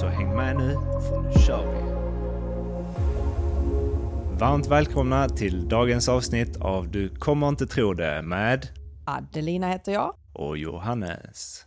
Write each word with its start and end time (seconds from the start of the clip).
Så 0.00 0.06
häng 0.08 0.36
med 0.36 0.56
nu, 0.56 0.72
för 1.08 1.22
nu 1.22 1.32
kör 1.46 1.72
vi! 1.72 1.94
Varmt 4.38 4.66
välkomna 4.66 5.28
till 5.28 5.68
dagens 5.68 6.08
avsnitt 6.08 6.56
av 6.56 6.90
Du 6.90 7.08
kommer 7.16 7.48
inte 7.48 7.66
tro 7.66 7.94
det 7.94 8.22
med 8.22 8.68
Adelina 9.06 9.68
heter 9.68 9.92
jag. 9.92 10.16
och 10.34 10.58
Johannes. 10.58 11.66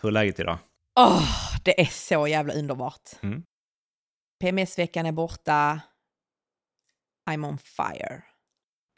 Hur 0.00 0.08
är 0.08 0.12
läget 0.12 0.40
idag? 0.40 0.58
Åh, 1.00 1.22
det 1.64 1.80
är 1.80 1.84
så 1.84 2.26
jävla 2.26 2.52
underbart. 2.54 3.10
Mm. 3.22 3.42
PMS-veckan 4.40 5.06
är 5.06 5.12
borta. 5.12 5.80
I'm 7.30 7.48
on 7.48 7.58
fire. 7.58 8.22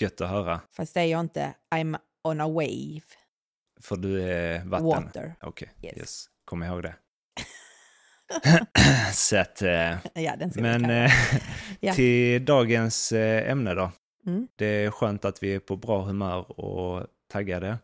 Gött 0.01 0.21
att 0.21 0.31
höra, 0.31 0.61
Fast 0.71 0.95
det 0.95 1.01
är 1.01 1.05
jag 1.05 1.21
inte. 1.21 1.55
I'm 1.75 1.99
on 2.25 2.41
a 2.41 2.49
wave. 2.49 3.01
för 3.81 3.97
du 3.97 4.23
är 4.23 4.65
vatten. 4.65 4.87
Water. 4.87 5.35
Okej, 5.43 5.71
Yes. 5.83 5.97
yes. 5.97 6.25
Kom 6.45 6.63
ihåg 6.63 6.83
det. 6.83 6.95
Så 9.13 9.37
att, 9.37 9.63
eh, 9.63 9.97
Ja, 10.15 10.35
men 10.55 10.91
eh, 10.91 11.11
Ja. 11.81 11.95
till 11.95 12.45
dagens 12.45 13.13
eh, 13.13 13.51
ämne 13.51 13.75
då. 13.75 13.91
Mm. 14.27 14.49
Det 14.57 14.67
är 14.67 14.91
skönt 14.91 15.25
att 15.25 15.43
vi 15.43 15.55
är 15.55 15.59
på 15.59 15.77
bra 15.77 16.03
humör 16.03 16.61
och 16.61 17.07
taggade. 17.33 17.79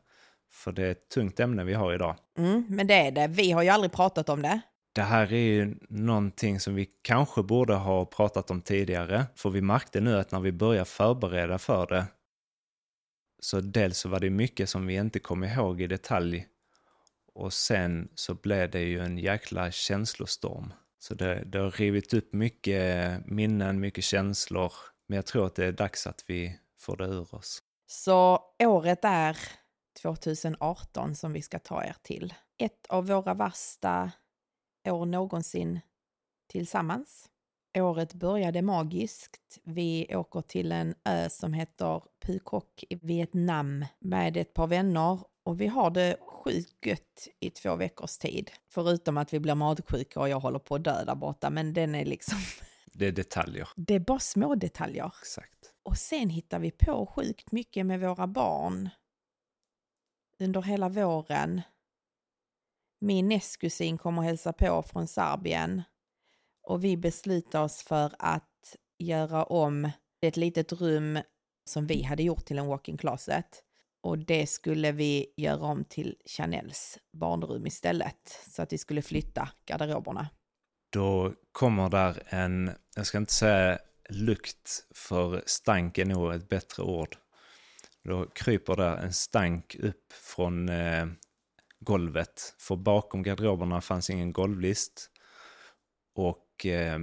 För 0.52 0.72
det 0.72 0.82
är 0.86 0.90
ett 0.90 1.08
tungt 1.08 1.40
ämne 1.40 1.64
vi 1.64 1.74
har 1.74 1.94
idag. 1.94 2.16
Mm, 2.38 2.66
men 2.68 2.86
det 2.86 2.94
är 2.94 3.10
det. 3.10 3.27
Vi 3.27 3.50
har 3.52 3.62
ju 3.62 3.68
aldrig 3.68 3.92
pratat 3.92 4.28
om 4.28 4.42
det. 4.42 4.60
Det 4.94 5.02
här 5.02 5.32
är 5.32 5.36
ju 5.36 5.74
någonting 5.88 6.60
som 6.60 6.74
vi 6.74 6.88
kanske 7.02 7.42
borde 7.42 7.74
ha 7.74 8.05
pratat 8.05 8.50
om 8.50 8.60
tidigare. 8.60 9.27
För 9.34 9.50
vi 9.50 9.60
märkte 9.60 10.00
nu 10.00 10.18
att 10.18 10.33
när 10.33 10.40
vi 10.40 10.52
började 10.52 10.84
förbereda 10.84 11.58
för 11.58 11.86
det 11.86 12.05
så 13.40 13.60
dels 13.60 13.98
så 13.98 14.08
var 14.08 14.20
det 14.20 14.30
mycket 14.30 14.68
som 14.68 14.86
vi 14.86 14.94
inte 14.94 15.18
kom 15.18 15.44
ihåg 15.44 15.80
i 15.80 15.86
detalj 15.86 16.46
och 17.39 17.53
sen 17.53 18.08
så 18.14 18.34
blev 18.34 18.70
det 18.70 18.81
ju 18.81 19.00
en 19.00 19.19
jäkla 19.19 19.70
känslostorm. 19.70 20.72
Så 20.98 21.14
det, 21.14 21.45
det 21.45 21.58
har 21.58 21.70
rivit 21.70 22.14
upp 22.14 22.33
mycket 22.33 23.27
minnen, 23.27 23.80
mycket 23.80 24.05
känslor. 24.05 24.72
Men 25.08 25.17
jag 25.17 25.27
tror 25.27 25.47
att 25.47 25.55
det 25.55 25.67
är 25.67 25.72
dags 25.72 26.06
att 26.06 26.25
vi 26.27 26.58
får 26.80 26.97
det 26.97 27.05
ur 27.05 27.34
oss. 27.34 27.62
Så 27.86 28.41
året 28.62 28.98
är 29.03 29.39
2018 30.03 31.14
som 31.14 31.33
vi 31.33 31.42
ska 31.42 31.58
ta 31.58 31.84
er 31.84 31.97
till. 32.03 32.34
Ett 32.58 32.86
av 32.89 33.06
våra 33.06 33.34
värsta 33.34 34.12
år 34.89 35.06
någonsin 35.06 35.80
tillsammans. 36.50 37.28
Året 37.78 38.14
började 38.14 38.62
magiskt. 38.62 39.58
Vi 39.64 40.17
åker 40.17 40.41
till 40.41 40.73
en 40.73 40.95
ö 41.05 41.30
som 41.30 41.52
heter 41.52 42.02
Phuoc 42.27 42.64
i 42.89 42.95
Vietnam 42.95 43.84
med 43.98 44.36
ett 44.36 44.55
par 44.55 44.67
vänner 44.67 45.19
och 45.48 45.60
vi 45.60 45.66
har 45.66 45.91
det 45.91 46.16
sjukt 46.20 46.86
gött 46.86 47.28
i 47.41 47.50
två 47.50 47.77
veckors 47.77 48.18
tid. 48.18 48.50
Förutom 48.70 49.16
att 49.18 49.32
vi 49.32 49.41
blir 49.41 49.55
magsjuka 49.55 50.20
och 50.20 50.28
jag 50.28 50.40
håller 50.40 50.58
på 50.58 50.74
att 50.74 50.84
dö 50.84 51.05
där 51.05 51.14
borta, 51.14 51.50
men 51.50 51.72
den 51.72 51.94
är 51.94 52.05
liksom, 52.05 52.38
Det 52.92 53.06
är 53.06 53.12
detaljer. 53.12 53.68
det 53.77 53.94
är 53.94 54.00
bara 54.00 54.18
små 54.18 54.55
detaljer. 54.55 55.12
Exakt. 55.22 55.72
Och 55.82 55.96
sen 55.96 56.30
hittar 56.30 56.58
vi 56.58 56.70
på 56.70 57.06
sjukt 57.06 57.52
mycket 57.52 57.86
med 57.86 58.00
våra 58.00 58.27
barn 58.27 58.88
under 60.39 60.62
hela 60.62 60.89
våren. 60.89 61.62
Min 63.00 63.28
nästkusin 63.28 63.98
kommer 63.98 64.23
hälsa 64.23 64.52
på 64.52 64.83
från 64.83 65.06
Serbien 65.06 65.83
och 66.62 66.84
vi 66.84 66.96
beslutar 66.96 67.62
oss 67.62 67.83
för 67.83 68.14
att 68.18 68.77
göra 68.98 69.44
om 69.44 69.90
ett 70.20 70.36
litet 70.36 70.73
rum 70.73 71.18
som 71.64 71.86
vi 71.86 72.02
hade 72.02 72.23
gjort 72.23 72.44
till 72.44 72.58
en 72.58 72.67
walk-in 72.67 72.96
closet 72.96 73.64
och 74.01 74.19
det 74.19 74.47
skulle 74.47 74.92
vi 74.92 75.27
göra 75.36 75.61
om 75.61 75.85
till 75.85 76.17
Chanels 76.27 76.98
barnrum 77.13 77.67
istället 77.67 78.41
så 78.48 78.63
att 78.63 78.73
vi 78.73 78.79
skulle 78.79 79.03
flytta 79.03 79.48
garderoberna. 79.67 80.29
Då 80.91 81.35
kommer 81.53 81.89
där 81.89 82.23
en, 82.27 82.70
jag 82.97 83.07
ska 83.07 83.19
inte 83.19 83.33
säga 83.33 83.79
lukt, 84.09 84.86
för 84.95 85.42
stank 85.47 85.98
är 85.98 86.05
nog 86.05 86.35
ett 86.35 86.48
bättre 86.48 86.83
ord. 86.83 87.17
Då 88.05 88.27
kryper 88.27 88.77
där 88.77 88.97
en 88.97 89.13
stank 89.13 89.75
upp 89.75 90.13
från 90.13 90.69
eh, 90.69 91.07
golvet. 91.80 92.55
För 92.59 92.77
bakom 92.77 93.23
garderoberna 93.23 93.80
fanns 93.80 94.11
ingen 94.11 94.33
golvlist. 94.33 95.11
Och 96.15 96.67
eh, 96.67 96.98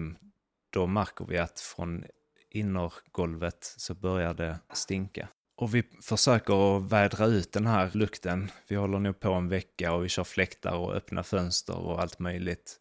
då 0.69 0.87
märker 0.87 1.25
vi 1.25 1.37
att 1.37 1.59
från 1.59 2.05
innergolvet 2.49 3.63
så 3.77 3.95
börjar 3.95 4.33
det 4.33 4.59
stinka. 4.73 5.27
Och 5.55 5.75
vi 5.75 5.83
försöker 6.01 6.77
att 6.77 6.91
vädra 6.91 7.25
ut 7.25 7.51
den 7.51 7.67
här 7.67 7.91
lukten. 7.93 8.51
Vi 8.67 8.75
håller 8.75 8.99
nog 8.99 9.19
på 9.19 9.31
en 9.31 9.49
vecka 9.49 9.93
och 9.93 10.03
vi 10.03 10.09
kör 10.09 10.23
fläktar 10.23 10.75
och 10.75 10.95
öppna 10.95 11.23
fönster 11.23 11.77
och 11.77 12.01
allt 12.01 12.19
möjligt. 12.19 12.79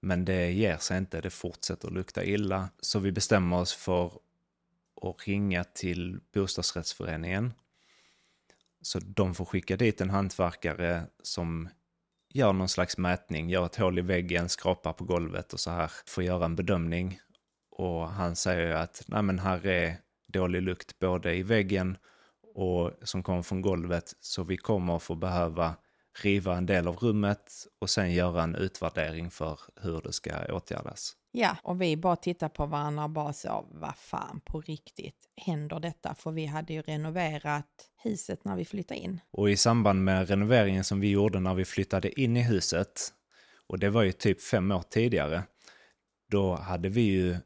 Men 0.00 0.24
det 0.24 0.50
ger 0.50 0.76
sig 0.76 0.98
inte, 0.98 1.20
det 1.20 1.30
fortsätter 1.30 1.88
att 1.88 1.94
lukta 1.94 2.24
illa. 2.24 2.68
Så 2.80 2.98
vi 2.98 3.12
bestämmer 3.12 3.56
oss 3.56 3.74
för 3.74 4.12
att 5.02 5.26
ringa 5.26 5.64
till 5.64 6.20
bostadsrättsföreningen. 6.34 7.52
Så 8.82 8.98
de 8.98 9.34
får 9.34 9.44
skicka 9.44 9.76
dit 9.76 10.00
en 10.00 10.10
hantverkare 10.10 11.06
som 11.22 11.68
gör 12.28 12.52
någon 12.52 12.68
slags 12.68 12.98
mätning, 12.98 13.50
gör 13.50 13.66
ett 13.66 13.76
hål 13.76 13.98
i 13.98 14.02
väggen, 14.02 14.48
skrapar 14.48 14.92
på 14.92 15.04
golvet 15.04 15.52
och 15.52 15.60
så 15.60 15.70
här. 15.70 15.92
Får 16.06 16.24
göra 16.24 16.44
en 16.44 16.56
bedömning. 16.56 17.20
Och 17.70 18.08
han 18.08 18.36
säger 18.36 18.66
ju 18.66 18.74
att 18.74 19.02
Nej, 19.06 19.22
men 19.22 19.38
här 19.38 19.66
är 19.66 19.96
dålig 20.28 20.62
lukt 20.62 20.98
både 20.98 21.34
i 21.34 21.42
väggen 21.42 21.96
och 22.54 22.92
som 23.02 23.22
kommer 23.22 23.42
från 23.42 23.62
golvet. 23.62 24.12
Så 24.20 24.42
vi 24.42 24.56
kommer 24.56 24.96
att 24.96 25.02
få 25.02 25.14
behöva 25.14 25.74
riva 26.22 26.56
en 26.56 26.66
del 26.66 26.88
av 26.88 26.96
rummet 26.96 27.52
och 27.78 27.90
sen 27.90 28.12
göra 28.12 28.42
en 28.42 28.54
utvärdering 28.54 29.30
för 29.30 29.60
hur 29.82 30.00
det 30.00 30.12
ska 30.12 30.30
åtgärdas. 30.54 31.16
Ja, 31.32 31.56
och 31.62 31.80
vi 31.80 31.96
bara 31.96 32.16
tittar 32.16 32.48
på 32.48 32.66
varandra 32.66 33.04
och 33.04 33.10
bara 33.10 33.32
så, 33.32 33.68
vad 33.70 33.96
fan 33.96 34.40
på 34.44 34.60
riktigt 34.60 35.28
händer 35.36 35.80
detta? 35.80 36.14
För 36.14 36.30
vi 36.30 36.46
hade 36.46 36.72
ju 36.72 36.82
renoverat 36.82 37.90
huset 38.02 38.44
när 38.44 38.56
vi 38.56 38.64
flyttade 38.64 39.00
in. 39.00 39.20
Och 39.30 39.50
i 39.50 39.56
samband 39.56 40.04
med 40.04 40.28
renoveringen 40.28 40.84
som 40.84 41.00
vi 41.00 41.10
gjorde 41.10 41.40
när 41.40 41.54
vi 41.54 41.64
flyttade 41.64 42.20
in 42.20 42.36
i 42.36 42.42
huset, 42.42 43.12
och 43.66 43.78
det 43.78 43.90
var 43.90 44.02
ju 44.02 44.12
typ 44.12 44.42
fem 44.42 44.70
år 44.70 44.82
tidigare, 44.90 45.42
då 46.30 46.54
hade 46.54 46.88
vi 46.88 47.00
ju 47.00 47.36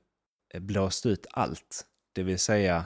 blåst 0.60 1.06
ut 1.06 1.26
allt. 1.30 1.86
Det 2.12 2.22
vill 2.22 2.38
säga 2.38 2.84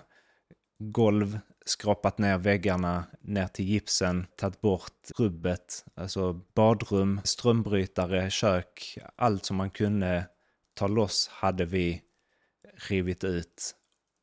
golv, 0.78 1.38
skrapat 1.64 2.18
ner 2.18 2.38
väggarna, 2.38 3.04
ner 3.20 3.46
till 3.46 3.64
gipsen, 3.64 4.26
tagit 4.36 4.60
bort 4.60 5.10
rubbet, 5.18 5.84
alltså 5.94 6.32
badrum, 6.54 7.20
strömbrytare, 7.24 8.30
kök, 8.30 8.98
allt 9.16 9.44
som 9.44 9.56
man 9.56 9.70
kunde 9.70 10.26
ta 10.74 10.86
loss 10.86 11.28
hade 11.32 11.64
vi 11.64 12.02
rivit 12.88 13.24
ut 13.24 13.74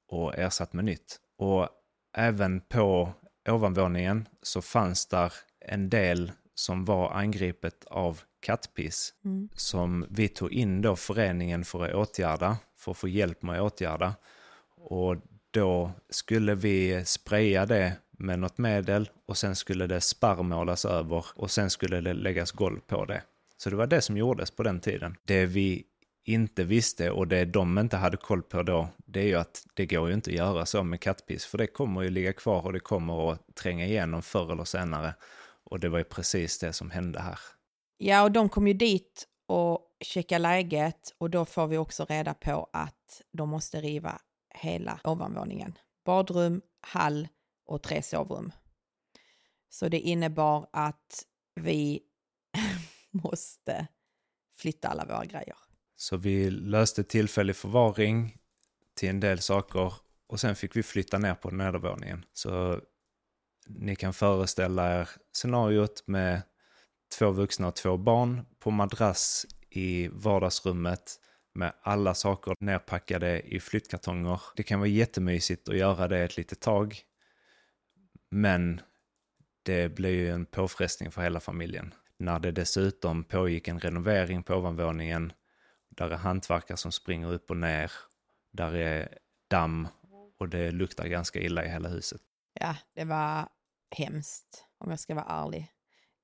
och 0.08 0.36
ersatt 0.36 0.74
med 0.74 0.86
nytt. 0.86 1.20
Och 1.38 1.70
även 2.18 2.62
på 2.62 3.14
ovanvåningen 3.50 4.28
så 4.42 4.62
fanns 4.62 5.06
där 5.06 5.34
en 5.60 5.90
del 5.90 6.32
som 6.56 6.86
var 6.86 7.12
angripet 7.12 7.86
av 7.86 8.22
kattpiss 8.40 9.14
som 9.56 10.06
vi 10.10 10.28
tog 10.28 10.54
in 10.54 10.82
då 10.82 10.96
föreningen 10.96 11.66
för 11.66 11.86
att 11.86 11.94
åtgärda, 11.94 12.58
för 12.76 12.92
att 12.92 12.98
få 12.98 13.08
hjälp 13.08 13.42
med 13.42 13.62
att 13.62 13.74
åtgärda. 13.74 14.16
Och 14.84 15.18
då 15.52 15.92
skulle 16.10 16.56
vi 16.56 17.06
spraya 17.06 17.66
det 17.66 17.94
med 18.12 18.40
något 18.40 18.58
medel 18.58 19.10
och 19.28 19.38
sen 19.38 19.56
skulle 19.56 19.88
det 19.88 20.02
sparrmålas 20.02 20.86
över 20.86 21.26
och 21.36 21.52
sen 21.52 21.70
skulle 21.70 22.02
det 22.02 22.14
läggas 22.14 22.52
golv 22.52 22.80
på 22.80 23.06
det. 23.06 23.22
Så 23.58 23.70
det 23.70 23.76
var 23.76 23.88
det 23.88 24.02
som 24.02 24.18
gjordes 24.18 24.52
på 24.52 24.64
den 24.64 24.80
tiden. 24.80 25.16
Det 25.26 25.46
vi 25.46 25.84
inte 26.26 26.64
visste 26.64 27.12
och 27.12 27.28
det 27.28 27.46
de 27.46 27.78
inte 27.78 27.98
hade 27.98 28.18
koll 28.18 28.42
på 28.42 28.64
då, 28.64 28.88
det 29.06 29.20
är 29.20 29.26
ju 29.26 29.36
att 29.36 29.64
det 29.74 29.86
går 29.86 30.08
ju 30.08 30.14
inte 30.14 30.30
att 30.30 30.36
göra 30.36 30.66
så 30.66 30.84
med 30.84 31.02
kattpiss, 31.02 31.46
för 31.46 31.58
det 31.58 31.68
kommer 31.68 32.02
ju 32.02 32.10
ligga 32.10 32.34
kvar 32.34 32.66
och 32.66 32.74
det 32.74 32.80
kommer 32.80 33.32
att 33.32 33.56
tränga 33.56 33.86
igenom 33.86 34.22
förr 34.22 34.52
eller 34.52 34.64
senare. 34.64 35.14
Och 35.64 35.80
det 35.80 35.90
var 35.90 35.98
ju 35.98 36.04
precis 36.04 36.60
det 36.60 36.74
som 36.74 36.92
hände 36.92 37.20
här. 37.20 37.40
Ja, 37.98 38.24
och 38.24 38.32
de 38.32 38.50
kom 38.50 38.68
ju 38.68 38.74
dit 38.74 39.28
och 39.48 39.80
checka 40.04 40.38
läget 40.38 41.14
och 41.18 41.30
då 41.30 41.46
får 41.46 41.68
vi 41.68 41.78
också 41.78 42.06
reda 42.06 42.34
på 42.34 42.70
att 42.74 43.22
de 43.32 43.50
måste 43.50 43.82
riva 43.82 44.22
hela 44.54 45.00
ovanvåningen. 45.04 45.78
Badrum, 46.06 46.62
hall 46.82 47.28
och 47.66 47.84
tre 47.84 48.04
sovrum. 48.04 48.52
Så 49.70 49.90
det 49.90 50.00
innebar 50.00 50.70
att 50.74 51.26
vi 51.56 52.02
måste 53.12 53.88
flytta 54.58 54.88
alla 54.88 55.06
våra 55.06 55.26
grejer. 55.26 55.56
Så 55.96 56.18
vi 56.18 56.50
löste 56.50 57.04
tillfällig 57.04 57.56
förvaring 57.56 58.38
till 58.96 59.10
en 59.10 59.20
del 59.20 59.40
saker 59.40 59.94
och 60.28 60.40
sen 60.40 60.56
fick 60.56 60.76
vi 60.76 60.84
flytta 60.84 61.18
ner 61.18 61.36
på 61.36 61.52
nedervåningen. 61.52 62.26
Så 62.34 62.82
ni 63.68 63.96
kan 63.96 64.14
föreställa 64.14 65.02
er 65.02 65.10
scenariot 65.34 66.04
med 66.08 66.42
två 67.20 67.32
vuxna 67.32 67.68
och 67.68 67.76
två 67.76 67.98
barn 67.98 68.46
på 68.60 68.72
madrass 68.72 69.46
i 69.70 70.08
vardagsrummet 70.08 71.20
med 71.54 71.74
alla 71.82 72.14
saker 72.14 72.56
nerpackade 72.60 73.42
i 73.42 73.60
flyttkartonger. 73.60 74.42
Det 74.56 74.64
kan 74.64 74.80
vara 74.80 74.90
jättemysigt 74.90 75.70
att 75.70 75.78
göra 75.78 76.08
det 76.08 76.20
ett 76.20 76.38
litet 76.38 76.60
tag. 76.60 77.00
Men 78.30 78.82
det 79.64 79.90
blir 79.90 80.10
ju 80.10 80.30
en 80.32 80.46
påfrestning 80.46 81.12
för 81.12 81.22
hela 81.22 81.40
familjen. 81.40 81.94
När 82.18 82.40
det 82.40 82.52
dessutom 82.52 83.24
pågick 83.24 83.68
en 83.68 83.80
renovering 83.80 84.44
på 84.44 84.56
ovanvåningen. 84.56 85.34
Där 85.90 86.10
är 86.10 86.16
hantverkare 86.16 86.78
som 86.78 86.92
springer 86.92 87.34
upp 87.34 87.50
och 87.50 87.58
ner. 87.58 87.92
Där 88.52 88.76
är 88.76 89.18
damm 89.50 89.88
och 90.40 90.50
det 90.50 90.72
luktar 90.72 91.08
ganska 91.08 91.40
illa 91.40 91.66
i 91.66 91.70
hela 91.70 91.90
huset. 91.90 92.22
Ja, 92.54 92.76
det 92.96 93.06
var 93.06 93.48
hemskt 93.96 94.66
om 94.78 94.90
jag 94.90 95.00
ska 95.00 95.16
vara 95.16 95.26
ärlig. 95.26 95.73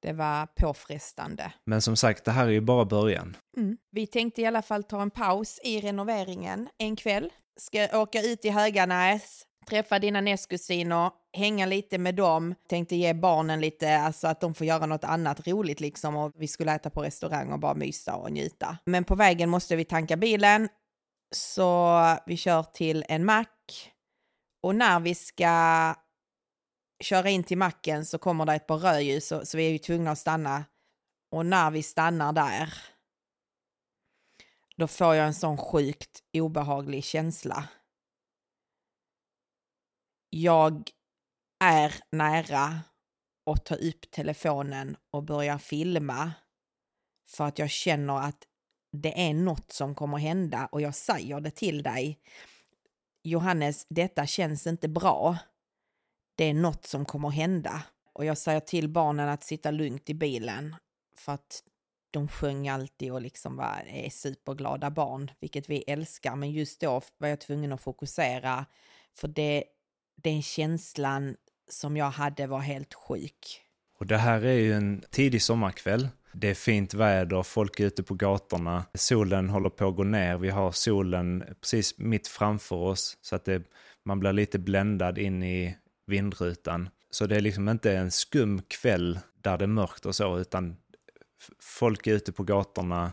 Det 0.02 0.14
var 0.14 0.46
påfrestande. 0.46 1.54
Men 1.66 1.82
som 1.82 1.96
sagt, 1.96 2.26
det 2.26 2.32
här 2.32 2.48
är 2.48 2.52
ju 2.52 2.62
bara 2.62 2.86
början. 2.86 3.38
Mm. 3.58 3.78
Vi 3.92 4.08
tänkte 4.08 4.42
i 4.42 4.46
alla 4.46 4.62
fall 4.62 4.84
ta 4.84 5.02
en 5.02 5.12
paus 5.12 5.60
i 5.64 5.82
renoveringen 5.82 6.70
en 6.78 6.96
kväll. 6.96 7.30
Ska 7.60 8.00
åka 8.00 8.22
ut 8.22 8.46
i 8.46 8.50
Höganäs, 8.50 9.44
träffa 9.70 10.00
dina 10.00 10.22
nästkusiner, 10.22 11.12
hänga 11.38 11.66
lite 11.66 11.98
med 11.98 12.16
dem. 12.16 12.56
Tänkte 12.70 12.96
ge 12.96 13.14
barnen 13.14 13.62
lite, 13.62 13.98
alltså 13.98 14.28
att 14.28 14.42
de 14.42 14.54
får 14.54 14.68
göra 14.68 14.86
något 14.86 15.04
annat 15.04 15.48
roligt 15.48 15.80
liksom. 15.80 16.16
Och 16.16 16.34
vi 16.36 16.48
skulle 16.48 16.76
äta 16.76 16.90
på 16.90 17.02
restaurang 17.02 17.52
och 17.52 17.60
bara 17.60 17.74
mysa 17.74 18.16
och 18.16 18.32
njuta. 18.32 18.78
Men 18.86 19.04
på 19.04 19.16
vägen 19.16 19.50
måste 19.50 19.76
vi 19.76 19.86
tanka 19.86 20.18
bilen. 20.18 20.70
Så 21.36 22.00
vi 22.26 22.38
kör 22.38 22.64
till 22.64 23.06
en 23.08 23.26
mack. 23.26 23.92
Och 24.64 24.76
när 24.76 25.00
vi 25.00 25.16
ska 25.16 25.94
köra 27.00 27.30
in 27.30 27.44
till 27.44 27.58
macken 27.58 28.06
så 28.06 28.18
kommer 28.18 28.46
det 28.46 28.54
ett 28.54 28.68
par 28.68 28.78
rödljus 28.78 29.28
så, 29.28 29.46
så 29.46 29.58
vi 29.58 29.68
är 29.68 29.72
ju 29.72 29.78
tvungna 29.78 30.12
att 30.12 30.20
stanna. 30.20 30.66
Och 31.32 31.46
när 31.46 31.72
vi 31.72 31.84
stannar 31.84 32.34
där 32.34 32.74
då 34.80 34.88
får 34.88 35.16
jag 35.16 35.28
en 35.28 35.34
sån 35.34 35.58
sjukt 35.58 36.24
obehaglig 36.34 37.04
känsla. 37.04 37.70
Jag 40.30 40.90
är 41.64 41.96
nära 42.12 42.80
att 43.52 43.66
ta 43.66 43.76
upp 43.76 44.12
telefonen 44.12 44.98
och 45.12 45.24
börja 45.24 45.60
filma 45.60 46.32
för 47.30 47.46
att 47.46 47.60
jag 47.60 47.70
känner 47.70 48.20
att 48.20 48.48
det 48.92 49.30
är 49.30 49.34
något 49.34 49.72
som 49.72 49.96
kommer 49.96 50.18
hända 50.18 50.70
och 50.72 50.82
jag 50.82 50.96
säger 50.96 51.40
det 51.40 51.52
till 51.52 51.84
dig. 51.84 52.20
Johannes, 53.24 53.86
detta 53.90 54.26
känns 54.26 54.68
inte 54.68 54.88
bra 54.88 55.38
det 56.40 56.46
är 56.46 56.54
något 56.54 56.86
som 56.86 57.06
kommer 57.06 57.30
hända. 57.30 57.84
Och 58.14 58.26
jag 58.26 58.38
säger 58.38 58.60
till 58.60 58.90
barnen 58.90 59.30
att 59.30 59.44
sitta 59.44 59.72
lugnt 59.72 60.10
i 60.10 60.14
bilen 60.14 60.76
för 61.18 61.32
att 61.32 61.64
de 62.12 62.28
sjöng 62.28 62.68
alltid 62.68 63.12
och 63.12 63.22
liksom 63.22 63.56
var, 63.56 63.84
är 63.88 64.10
superglada 64.10 64.90
barn, 64.92 65.32
vilket 65.40 65.70
vi 65.70 65.84
älskar. 65.88 66.36
Men 66.36 66.52
just 66.52 66.82
då 66.82 67.02
var 67.18 67.28
jag 67.28 67.40
tvungen 67.40 67.74
att 67.74 67.82
fokusera 67.82 68.66
för 69.18 69.28
det, 69.28 69.64
den 70.16 70.42
känslan 70.42 71.36
som 71.70 71.98
jag 71.98 72.10
hade 72.10 72.48
var 72.48 72.60
helt 72.60 72.94
sjuk. 72.94 73.62
Och 74.00 74.06
det 74.06 74.18
här 74.18 74.46
är 74.46 74.60
ju 74.60 74.74
en 74.74 75.04
tidig 75.10 75.42
sommarkväll. 75.42 76.08
Det 76.34 76.50
är 76.50 76.56
fint 76.56 76.94
väder, 76.94 77.44
folk 77.44 77.80
är 77.80 77.86
ute 77.86 78.04
på 78.04 78.14
gatorna. 78.14 78.86
Solen 78.94 79.50
håller 79.50 79.70
på 79.70 79.88
att 79.88 79.96
gå 79.96 80.04
ner. 80.04 80.38
Vi 80.38 80.50
har 80.50 80.72
solen 80.72 81.44
precis 81.62 81.98
mitt 81.98 82.28
framför 82.28 82.76
oss 82.76 83.18
så 83.22 83.36
att 83.36 83.46
det, 83.46 83.64
man 84.06 84.20
blir 84.20 84.34
lite 84.34 84.60
bländad 84.60 85.18
in 85.18 85.44
i 85.44 85.76
vindrutan. 86.10 86.90
Så 87.12 87.26
det 87.26 87.36
är 87.36 87.42
liksom 87.42 87.70
inte 87.70 87.92
en 87.92 88.12
skum 88.12 88.62
kväll 88.62 89.20
där 89.42 89.58
det 89.58 89.66
är 89.66 89.68
mörkt 89.68 90.06
och 90.06 90.16
så, 90.16 90.40
utan 90.40 90.78
folk 91.62 92.08
är 92.08 92.14
ute 92.14 92.32
på 92.32 92.44
gatorna, 92.44 93.12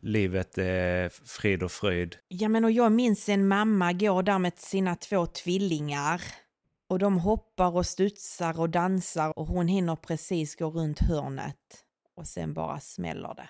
livet 0.00 0.58
är 0.58 1.08
frid 1.08 1.62
och 1.62 1.72
fröjd. 1.72 2.16
Ja, 2.28 2.48
men 2.48 2.64
och 2.64 2.70
jag 2.70 2.92
minns 2.92 3.28
en 3.28 3.48
mamma 3.48 3.92
går 3.92 4.22
där 4.22 4.38
med 4.38 4.58
sina 4.58 4.96
två 4.96 5.26
tvillingar 5.26 6.22
och 6.88 6.98
de 6.98 7.18
hoppar 7.18 7.76
och 7.76 7.86
studsar 7.86 8.60
och 8.60 8.70
dansar 8.70 9.38
och 9.38 9.46
hon 9.46 9.68
hinner 9.68 9.96
precis 9.96 10.56
gå 10.56 10.70
runt 10.70 11.00
hörnet 11.00 11.84
och 12.16 12.26
sen 12.26 12.54
bara 12.54 12.80
smäller 12.80 13.34
det. 13.34 13.48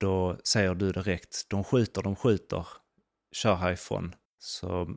Då 0.00 0.36
säger 0.44 0.74
du 0.74 0.92
direkt, 0.92 1.46
de 1.48 1.64
skjuter, 1.64 2.02
de 2.02 2.16
skjuter, 2.16 2.66
kör 3.32 3.54
härifrån. 3.54 4.14
Så 4.38 4.96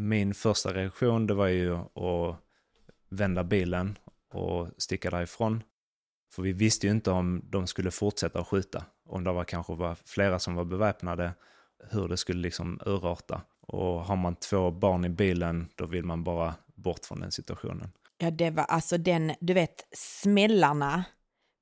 min 0.00 0.34
första 0.34 0.72
reaktion 0.72 1.26
det 1.26 1.34
var 1.34 1.46
ju 1.46 1.74
att 1.74 2.36
vända 3.08 3.44
bilen 3.44 3.98
och 4.32 4.68
sticka 4.78 5.10
därifrån. 5.10 5.62
För 6.32 6.42
vi 6.42 6.52
visste 6.52 6.86
ju 6.86 6.92
inte 6.92 7.10
om 7.10 7.42
de 7.44 7.66
skulle 7.66 7.90
fortsätta 7.90 8.40
att 8.40 8.46
skjuta. 8.46 8.84
Om 9.08 9.24
det 9.24 9.32
var 9.32 9.44
kanske 9.44 9.74
var 9.74 9.94
flera 9.94 10.38
som 10.38 10.54
var 10.54 10.64
beväpnade, 10.64 11.32
hur 11.90 12.08
det 12.08 12.16
skulle 12.16 12.40
liksom 12.40 12.80
urarta. 12.86 13.42
Och 13.60 14.04
har 14.04 14.16
man 14.16 14.36
två 14.36 14.70
barn 14.70 15.04
i 15.04 15.08
bilen, 15.08 15.68
då 15.74 15.86
vill 15.86 16.04
man 16.04 16.24
bara 16.24 16.54
bort 16.74 17.04
från 17.04 17.20
den 17.20 17.32
situationen. 17.32 17.92
Ja, 18.18 18.30
det 18.30 18.50
var 18.50 18.64
alltså 18.64 18.98
den, 18.98 19.34
du 19.40 19.54
vet, 19.54 19.88
smällarna. 19.92 21.04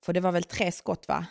För 0.05 0.13
det 0.13 0.21
var 0.21 0.33
väl 0.33 0.45
tre 0.45 0.73
skott, 0.73 1.09
va? 1.09 1.27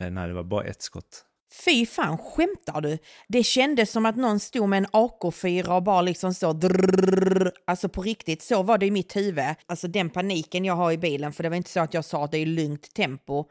Eh, 0.00 0.10
nej, 0.10 0.28
det 0.28 0.34
var 0.34 0.42
bara 0.42 0.64
ett 0.64 0.82
skott. 0.82 1.24
Fy 1.62 1.86
fan, 1.86 2.18
skämtar 2.18 2.80
du? 2.80 2.98
Det 3.28 3.44
kändes 3.44 3.90
som 3.90 4.06
att 4.06 4.16
någon 4.16 4.40
stod 4.40 4.68
med 4.68 4.78
en 4.78 4.86
AK4 4.86 5.76
och 5.76 5.82
bara 5.82 6.02
liksom 6.02 6.34
så 6.34 6.52
drrrr, 6.52 7.52
Alltså 7.66 7.88
på 7.88 8.02
riktigt, 8.02 8.42
så 8.42 8.62
var 8.62 8.78
det 8.78 8.86
i 8.86 8.90
mitt 8.90 9.16
huvud. 9.16 9.54
Alltså 9.66 9.88
den 9.88 10.10
paniken 10.10 10.64
jag 10.64 10.74
har 10.74 10.92
i 10.92 10.98
bilen, 10.98 11.32
för 11.32 11.42
det 11.42 11.48
var 11.48 11.56
inte 11.56 11.70
så 11.70 11.80
att 11.80 11.94
jag 11.94 12.04
sa 12.04 12.24
att 12.24 12.30
det 12.30 12.38
är 12.38 12.42
i 12.42 12.46
lugnt 12.46 12.94
tempo 12.94 13.44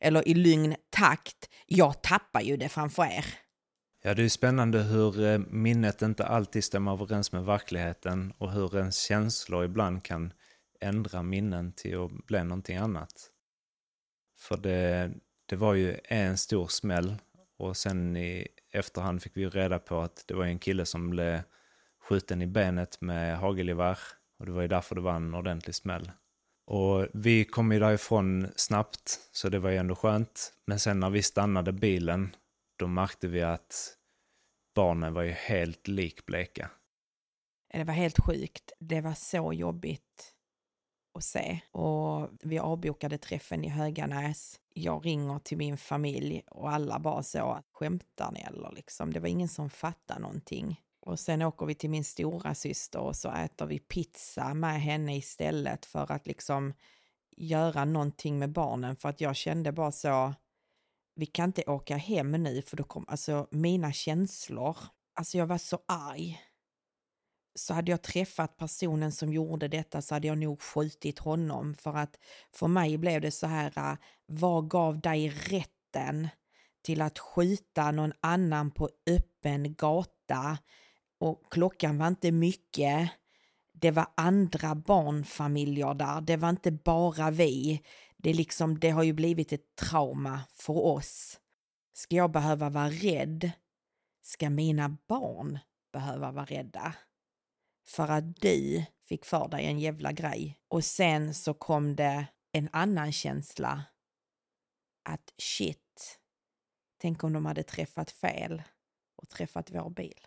eller 0.00 0.28
i 0.28 0.34
lugn 0.34 0.74
takt. 0.90 1.50
Jag 1.66 2.02
tappar 2.02 2.40
ju 2.40 2.56
det 2.56 2.68
framför 2.68 3.04
er. 3.04 3.24
Ja, 4.02 4.14
det 4.14 4.22
är 4.22 4.28
spännande 4.28 4.82
hur 4.82 5.24
eh, 5.24 5.38
minnet 5.38 6.02
inte 6.02 6.26
alltid 6.26 6.64
stämmer 6.64 6.92
överens 6.92 7.32
med 7.32 7.44
verkligheten 7.44 8.32
och 8.38 8.52
hur 8.52 8.76
ens 8.76 9.00
känslor 9.00 9.64
ibland 9.64 10.02
kan 10.02 10.32
ändra 10.80 11.22
minnen 11.22 11.72
till 11.72 12.04
att 12.04 12.26
bli 12.26 12.44
någonting 12.44 12.76
annat. 12.76 13.12
För 14.38 14.56
det, 14.56 15.10
det 15.46 15.56
var 15.56 15.74
ju 15.74 15.98
en 16.04 16.38
stor 16.38 16.68
smäll 16.68 17.16
och 17.58 17.76
sen 17.76 18.16
i 18.16 18.48
efterhand 18.72 19.22
fick 19.22 19.36
vi 19.36 19.48
reda 19.48 19.78
på 19.78 20.00
att 20.00 20.24
det 20.26 20.34
var 20.34 20.44
en 20.44 20.58
kille 20.58 20.86
som 20.86 21.10
blev 21.10 21.42
skjuten 22.08 22.42
i 22.42 22.46
benet 22.46 23.00
med 23.00 23.38
hagelgevär. 23.38 23.98
Och 24.38 24.46
det 24.46 24.52
var 24.52 24.62
ju 24.62 24.68
därför 24.68 24.94
det 24.94 25.00
var 25.00 25.14
en 25.14 25.34
ordentlig 25.34 25.74
smäll. 25.74 26.10
Och 26.66 27.06
vi 27.14 27.44
kom 27.44 27.72
ju 27.72 27.78
därifrån 27.78 28.48
snabbt, 28.56 29.20
så 29.32 29.48
det 29.48 29.58
var 29.58 29.70
ju 29.70 29.76
ändå 29.76 29.94
skönt. 29.94 30.52
Men 30.66 30.78
sen 30.78 31.00
när 31.00 31.10
vi 31.10 31.22
stannade 31.22 31.72
bilen, 31.72 32.36
då 32.76 32.86
märkte 32.86 33.28
vi 33.28 33.42
att 33.42 33.96
barnen 34.74 35.14
var 35.14 35.22
ju 35.22 35.30
helt 35.30 35.88
likbleka. 35.88 36.70
Det 37.72 37.84
var 37.84 37.94
helt 37.94 38.18
sjukt. 38.18 38.72
Det 38.80 39.00
var 39.00 39.14
så 39.14 39.52
jobbigt 39.52 40.33
att 41.14 41.24
se. 41.24 41.60
Och 41.70 42.28
vi 42.42 42.58
avbokade 42.58 43.18
träffen 43.18 43.64
i 43.64 43.68
Höganäs. 43.68 44.60
Jag 44.74 45.06
ringer 45.06 45.38
till 45.38 45.58
min 45.58 45.76
familj 45.76 46.42
och 46.50 46.70
alla 46.70 46.98
bara 46.98 47.22
så, 47.22 47.58
skämtar 47.72 48.32
ni 48.32 48.40
eller 48.40 48.72
liksom? 48.72 49.12
Det 49.12 49.20
var 49.20 49.28
ingen 49.28 49.48
som 49.48 49.70
fattade 49.70 50.20
någonting. 50.20 50.80
Och 51.00 51.20
sen 51.20 51.42
åker 51.42 51.66
vi 51.66 51.74
till 51.74 51.90
min 51.90 52.04
stora 52.04 52.54
syster 52.54 53.00
och 53.00 53.16
så 53.16 53.30
äter 53.30 53.66
vi 53.66 53.78
pizza 53.78 54.54
med 54.54 54.82
henne 54.82 55.16
istället 55.16 55.86
för 55.86 56.12
att 56.12 56.26
liksom 56.26 56.74
göra 57.36 57.84
någonting 57.84 58.38
med 58.38 58.52
barnen 58.52 58.96
för 58.96 59.08
att 59.08 59.20
jag 59.20 59.36
kände 59.36 59.72
bara 59.72 59.92
så, 59.92 60.34
vi 61.14 61.26
kan 61.26 61.44
inte 61.44 61.62
åka 61.66 61.96
hem 61.96 62.30
nu 62.30 62.62
för 62.62 62.76
då 62.76 62.84
kom, 62.84 63.04
alltså 63.08 63.46
mina 63.50 63.92
känslor, 63.92 64.76
alltså 65.14 65.38
jag 65.38 65.46
var 65.46 65.58
så 65.58 65.78
arg 65.86 66.40
så 67.54 67.74
hade 67.74 67.90
jag 67.90 68.02
träffat 68.02 68.56
personen 68.56 69.12
som 69.12 69.32
gjorde 69.32 69.68
detta 69.68 70.02
så 70.02 70.14
hade 70.14 70.26
jag 70.26 70.38
nog 70.38 70.62
skjutit 70.62 71.18
honom 71.18 71.74
för 71.74 71.96
att 71.96 72.18
för 72.52 72.68
mig 72.68 72.98
blev 72.98 73.20
det 73.20 73.30
så 73.30 73.46
här, 73.46 73.72
äh, 73.76 73.96
vad 74.26 74.70
gav 74.70 75.00
dig 75.00 75.28
rätten 75.28 76.28
till 76.82 77.02
att 77.02 77.18
skjuta 77.18 77.90
någon 77.90 78.12
annan 78.20 78.70
på 78.70 78.88
öppen 79.06 79.74
gata 79.74 80.58
och 81.18 81.42
klockan 81.50 81.98
var 81.98 82.08
inte 82.08 82.32
mycket. 82.32 83.10
Det 83.72 83.90
var 83.90 84.06
andra 84.14 84.74
barnfamiljer 84.74 85.94
där, 85.94 86.20
det 86.20 86.36
var 86.36 86.50
inte 86.50 86.72
bara 86.72 87.30
vi. 87.30 87.82
Det, 88.16 88.34
liksom, 88.34 88.78
det 88.80 88.90
har 88.90 89.02
ju 89.02 89.12
blivit 89.12 89.52
ett 89.52 89.76
trauma 89.76 90.40
för 90.54 90.76
oss. 90.76 91.40
Ska 91.92 92.16
jag 92.16 92.30
behöva 92.30 92.70
vara 92.70 92.90
rädd? 92.90 93.50
Ska 94.22 94.50
mina 94.50 94.96
barn 95.08 95.58
behöva 95.92 96.32
vara 96.32 96.44
rädda? 96.44 96.94
För 97.86 98.08
att 98.08 98.36
du 98.36 98.84
fick 99.08 99.24
för 99.24 99.48
dig 99.48 99.66
en 99.66 99.78
jävla 99.78 100.12
grej. 100.12 100.58
Och 100.68 100.84
sen 100.84 101.34
så 101.34 101.54
kom 101.54 101.96
det 101.96 102.26
en 102.52 102.68
annan 102.72 103.12
känsla. 103.12 103.84
Att 105.08 105.34
shit, 105.38 106.18
Tänk 107.04 107.24
om 107.24 107.32
de 107.32 107.46
hade 107.46 107.62
träffat 107.62 108.10
fel 108.10 108.62
och 109.16 109.28
träffat 109.28 109.70
vår 109.70 109.90
bil. 109.90 110.26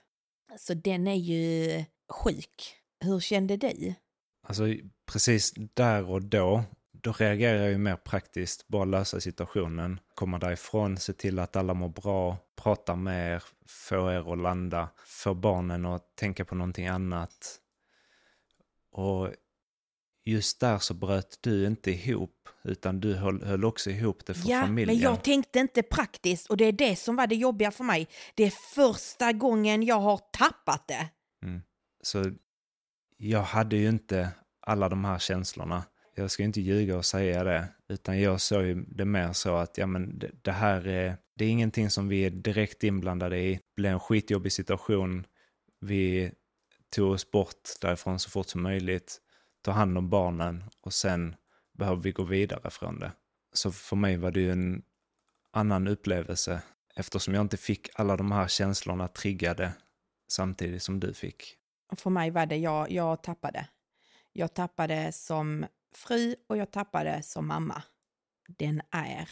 Så 0.58 0.74
den 0.74 1.08
är 1.08 1.16
ju 1.16 1.86
sjuk. 2.10 2.76
Hur 3.00 3.20
kände 3.20 3.58
du? 3.58 3.94
Alltså 4.48 4.64
precis 5.06 5.54
där 5.74 6.10
och 6.10 6.22
då, 6.22 6.64
då 7.02 7.12
reagerar 7.12 7.58
jag 7.58 7.70
ju 7.70 7.78
mer 7.78 7.96
praktiskt, 7.96 8.68
bara 8.68 8.86
lösa 8.86 9.20
situationen, 9.20 10.00
komma 10.14 10.40
därifrån, 10.40 10.98
se 10.98 11.14
till 11.14 11.40
att 11.40 11.56
alla 11.56 11.74
mår 11.74 11.90
bra, 11.90 12.38
prata 12.56 12.96
med 12.96 13.36
er, 13.36 13.44
få 13.68 14.12
er 14.12 14.34
att 14.34 14.40
landa, 14.40 14.90
få 15.06 15.34
barnen 15.34 15.86
att 15.86 16.16
tänka 16.16 16.46
på 16.46 16.56
någonting 16.56 16.88
annat. 16.88 17.60
Och 18.92 19.30
just 20.26 20.60
där 20.60 20.78
så 20.78 20.94
bröt 20.94 21.40
du 21.42 21.68
inte 21.68 21.92
ihop, 21.92 22.50
utan 22.64 23.00
du 23.00 23.16
höll, 23.16 23.44
höll 23.44 23.66
också 23.66 23.90
ihop 23.90 24.26
det 24.26 24.34
för 24.34 24.50
ja, 24.50 24.62
familjen. 24.62 24.98
men 24.98 25.04
jag 25.04 25.24
tänkte 25.24 25.60
inte 25.60 25.84
praktiskt 25.84 26.48
och 26.48 26.58
det 26.58 26.66
är 26.66 26.72
det 26.72 26.96
som 26.96 27.16
var 27.16 27.28
det 27.28 27.36
jobbiga 27.36 27.72
för 27.72 27.84
mig. 27.84 28.08
Det 28.36 28.44
är 28.44 28.54
första 28.76 29.34
gången 29.34 29.84
jag 29.84 30.00
har 30.00 30.18
tappat 30.18 30.88
det. 30.88 31.10
Mm. 31.44 31.62
Så 32.04 32.32
jag 33.18 33.44
hade 33.44 33.76
ju 33.76 33.90
inte 33.90 34.30
alla 34.62 34.90
de 34.90 35.06
här 35.06 35.20
känslorna. 35.20 35.84
Jag 36.20 36.32
ska 36.32 36.44
inte 36.44 36.62
ljuga 36.62 36.98
och 36.98 37.06
säga 37.06 37.44
det, 37.44 37.68
utan 37.88 38.20
jag 38.20 38.42
såg 38.42 38.64
ju 38.64 38.86
det 38.88 39.06
mer 39.06 39.34
så 39.34 39.56
att 39.56 39.78
ja, 39.78 39.86
men 39.86 40.20
det, 40.20 40.32
det 40.42 40.52
här 40.52 40.88
är, 40.88 41.18
det 41.36 41.46
är 41.46 41.50
ingenting 41.50 41.90
som 41.90 42.08
vi 42.08 42.26
är 42.26 42.30
direkt 42.30 42.84
inblandade 42.84 43.38
i. 43.40 43.54
Det 43.54 43.76
blev 43.76 43.94
en 43.94 44.00
skitjobbig 44.00 44.52
situation. 44.52 45.26
Vi 45.80 46.32
tog 46.90 47.12
oss 47.12 47.32
bort 47.32 47.70
därifrån 47.82 48.20
så 48.20 48.30
fort 48.30 48.48
som 48.48 48.62
möjligt, 48.62 49.22
ta 49.62 49.72
hand 49.72 49.98
om 49.98 50.10
barnen 50.10 50.64
och 50.82 50.94
sen 50.94 51.36
behöver 51.74 52.02
vi 52.02 52.12
gå 52.12 52.24
vidare 52.24 52.70
från 52.70 53.00
det. 53.00 53.12
Så 53.54 53.72
för 53.72 53.96
mig 53.96 54.18
var 54.18 54.32
det 54.32 54.40
ju 54.40 54.52
en 54.52 54.82
annan 55.52 55.88
upplevelse 55.88 56.62
eftersom 56.96 57.34
jag 57.34 57.42
inte 57.42 57.58
fick 57.58 57.90
alla 57.94 58.18
de 58.18 58.32
här 58.32 58.48
känslorna 58.48 59.08
triggade 59.08 59.72
samtidigt 60.28 60.84
som 60.84 61.00
du 61.00 61.14
fick. 61.14 61.58
För 61.98 62.10
mig 62.10 62.32
var 62.32 62.46
det, 62.46 62.58
jag, 62.58 62.92
jag 62.92 63.24
tappade. 63.24 63.68
Jag 64.34 64.54
tappade 64.54 65.12
som 65.12 65.66
fru 65.96 66.36
och 66.50 66.58
jag 66.58 66.72
tappade 66.72 67.24
som 67.24 67.48
mamma. 67.48 67.84
Den 68.58 68.82
är 68.92 69.30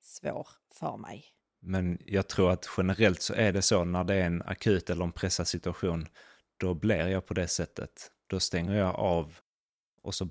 svår 0.00 0.48
för 0.74 0.96
mig. 0.96 1.24
Men 1.60 1.98
jag 2.06 2.28
tror 2.28 2.50
att 2.50 2.68
generellt 2.76 3.22
så 3.22 3.34
är 3.34 3.52
det 3.52 3.62
så 3.62 3.84
när 3.84 4.04
det 4.04 4.14
är 4.14 4.26
en 4.26 4.42
akut 4.42 4.90
eller 4.90 5.04
en 5.04 5.12
pressad 5.12 5.48
situation, 5.48 6.06
då 6.56 6.74
blir 6.74 7.06
jag 7.08 7.26
på 7.26 7.34
det 7.34 7.48
sättet. 7.48 8.10
Då 8.26 8.40
stänger 8.40 8.74
jag 8.74 8.94
av 8.94 9.38
och 10.02 10.14
så 10.14 10.28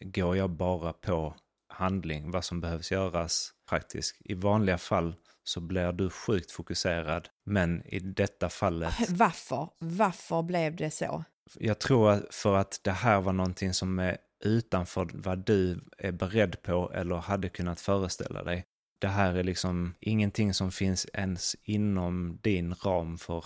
går 0.00 0.36
jag 0.36 0.50
bara 0.50 0.92
på 0.92 1.34
handling, 1.68 2.30
vad 2.30 2.44
som 2.44 2.60
behövs 2.60 2.92
göras 2.92 3.52
praktiskt. 3.68 4.16
I 4.20 4.34
vanliga 4.34 4.78
fall 4.78 5.14
så 5.44 5.60
blir 5.60 5.92
du 5.92 6.10
sjukt 6.10 6.52
fokuserad, 6.52 7.28
men 7.44 7.86
i 7.86 7.98
detta 7.98 8.48
fallet... 8.48 8.94
Varför? 9.10 9.68
Varför 9.78 10.42
blev 10.42 10.76
det 10.76 10.90
så? 10.90 11.24
Jag 11.54 11.78
tror 11.78 12.26
för 12.30 12.56
att 12.56 12.80
det 12.82 12.92
här 12.92 13.20
var 13.20 13.32
någonting 13.32 13.74
som 13.74 13.98
är 13.98 14.18
utanför 14.44 15.10
vad 15.14 15.38
du 15.38 15.80
är 15.98 16.12
beredd 16.12 16.62
på 16.62 16.92
eller 16.92 17.16
hade 17.16 17.48
kunnat 17.48 17.80
föreställa 17.80 18.44
dig. 18.44 18.66
Det 18.98 19.08
här 19.08 19.34
är 19.34 19.44
liksom 19.44 19.94
ingenting 20.00 20.54
som 20.54 20.72
finns 20.72 21.06
ens 21.12 21.56
inom 21.62 22.38
din 22.42 22.74
ram 22.74 23.18
för 23.18 23.44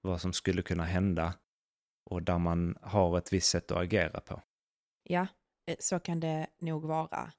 vad 0.00 0.20
som 0.20 0.32
skulle 0.32 0.62
kunna 0.62 0.84
hända 0.84 1.34
och 2.04 2.22
där 2.22 2.38
man 2.38 2.78
har 2.82 3.18
ett 3.18 3.32
visst 3.32 3.50
sätt 3.50 3.70
att 3.70 3.78
agera 3.78 4.20
på. 4.20 4.42
Ja, 5.02 5.26
eh, 5.66 5.76
så 5.78 6.00
kan 6.00 6.20
det 6.20 6.46
nog 6.58 6.84
vara. 6.84 7.32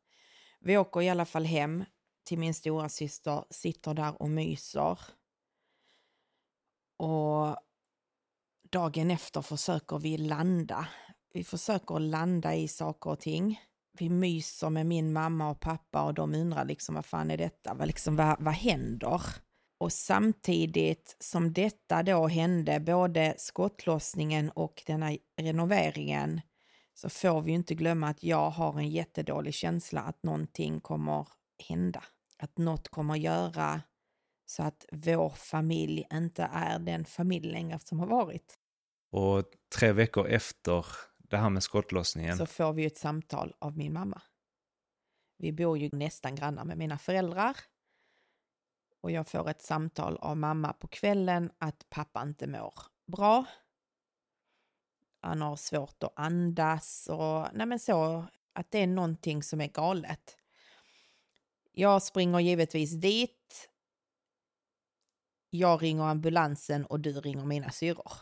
Vi 0.59 0.77
åker 0.77 1.01
i 1.01 1.09
alla 1.09 1.25
fall 1.25 1.45
hem 1.45 1.85
till 2.23 2.39
min 2.39 2.53
stora 2.53 2.89
syster, 2.89 3.45
sitter 3.49 3.93
där 3.93 4.21
och 4.21 4.29
myser. 4.29 4.99
Och 6.97 7.57
dagen 8.71 9.11
efter 9.11 9.41
försöker 9.41 9.99
vi 9.99 10.17
landa. 10.17 10.87
Vi 11.35 11.43
försöker 11.43 11.99
landa 11.99 12.55
i 12.55 12.67
saker 12.67 13.09
och 13.09 13.19
ting. 13.19 13.59
Vi 13.99 14.09
myser 14.09 14.69
med 14.69 14.85
min 14.85 15.13
mamma 15.13 15.49
och 15.49 15.59
pappa 15.59 16.03
och 16.03 16.13
de 16.13 16.35
undrar 16.35 16.65
liksom 16.65 16.95
vad 16.95 17.05
fan 17.05 17.31
är 17.31 17.37
detta? 17.37 17.73
Vad, 17.73 17.87
liksom, 17.87 18.15
vad, 18.15 18.35
vad 18.39 18.53
händer? 18.53 19.21
Och 19.77 19.91
samtidigt 19.93 21.15
som 21.19 21.53
detta 21.53 22.03
då 22.03 22.27
hände, 22.27 22.79
både 22.79 23.35
skottlossningen 23.37 24.49
och 24.49 24.83
denna 24.85 25.17
renoveringen, 25.37 26.41
så 26.93 27.09
får 27.09 27.41
vi 27.41 27.51
ju 27.51 27.55
inte 27.55 27.75
glömma 27.75 28.09
att 28.09 28.23
jag 28.23 28.49
har 28.49 28.79
en 28.79 28.89
jättedålig 28.89 29.53
känsla 29.53 30.01
att 30.01 30.23
någonting 30.23 30.79
kommer 30.79 31.27
hända. 31.69 32.03
Att 32.37 32.57
något 32.57 32.87
kommer 32.87 33.15
göra 33.15 33.81
så 34.45 34.63
att 34.63 34.85
vår 34.91 35.29
familj 35.29 36.07
inte 36.13 36.49
är 36.53 36.79
den 36.79 37.05
familj 37.05 37.51
längre 37.51 37.79
som 37.83 37.99
har 37.99 38.07
varit. 38.07 38.59
Och 39.11 39.43
tre 39.75 39.91
veckor 39.91 40.27
efter 40.27 40.85
det 41.29 41.37
här 41.37 41.49
med 41.49 41.63
skottlossningen. 41.63 42.37
Så 42.37 42.45
får 42.45 42.73
vi 42.73 42.85
ett 42.85 42.97
samtal 42.97 43.55
av 43.59 43.77
min 43.77 43.93
mamma. 43.93 44.21
Vi 45.37 45.51
bor 45.51 45.77
ju 45.77 45.89
nästan 45.93 46.35
grannar 46.35 46.65
med 46.65 46.77
mina 46.77 46.97
föräldrar. 46.97 47.57
Och 49.01 49.11
jag 49.11 49.27
får 49.27 49.49
ett 49.49 49.61
samtal 49.61 50.17
av 50.17 50.37
mamma 50.37 50.73
på 50.73 50.87
kvällen 50.87 51.51
att 51.57 51.89
pappa 51.89 52.21
inte 52.21 52.47
mår 52.47 52.73
bra. 53.05 53.45
Han 55.21 55.41
har 55.41 55.55
svårt 55.55 56.03
att 56.03 56.13
andas 56.15 57.07
och 57.11 57.47
nej 57.53 57.65
men 57.65 57.79
så 57.79 58.25
att 58.53 58.71
det 58.71 58.79
är 58.79 58.87
någonting 58.87 59.43
som 59.43 59.61
är 59.61 59.67
galet. 59.67 60.37
Jag 61.71 62.03
springer 62.03 62.39
givetvis 62.39 62.91
dit. 62.91 63.69
Jag 65.49 65.83
ringer 65.83 66.03
ambulansen 66.03 66.85
och 66.85 66.99
du 66.99 67.11
ringer 67.11 67.45
mina 67.45 67.71
syrror. 67.71 68.13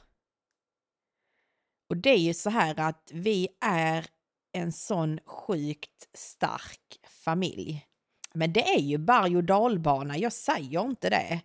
Och 1.94 1.98
det 1.98 2.10
är 2.10 2.18
ju 2.18 2.34
så 2.34 2.50
här 2.50 2.80
att 2.80 3.12
vi 3.14 3.48
är 3.62 4.06
en 4.54 4.72
sån 4.72 5.20
sjukt 5.26 6.10
stark 6.14 7.00
familj. 7.24 7.86
Men 8.34 8.54
det 8.54 8.76
är 8.76 8.80
ju 8.80 8.98
berg 8.98 9.38
och 9.38 9.44
dalbana, 9.44 10.18
jag 10.18 10.34
säger 10.34 10.82
inte 10.82 11.10
det. 11.10 11.42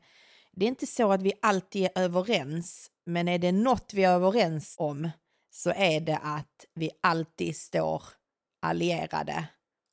Det 0.52 0.64
är 0.64 0.68
inte 0.68 0.86
så 0.86 1.12
att 1.12 1.22
vi 1.22 1.32
alltid 1.42 1.84
är 1.84 1.90
överens, 1.94 2.90
men 3.06 3.28
är 3.28 3.38
det 3.38 3.52
något 3.52 3.94
vi 3.94 4.04
är 4.04 4.10
överens 4.10 4.74
om 4.78 5.10
så 5.50 5.72
är 5.76 6.00
det 6.00 6.18
att 6.22 6.64
vi 6.74 6.90
alltid 7.02 7.56
står 7.56 8.02
allierade 8.62 9.48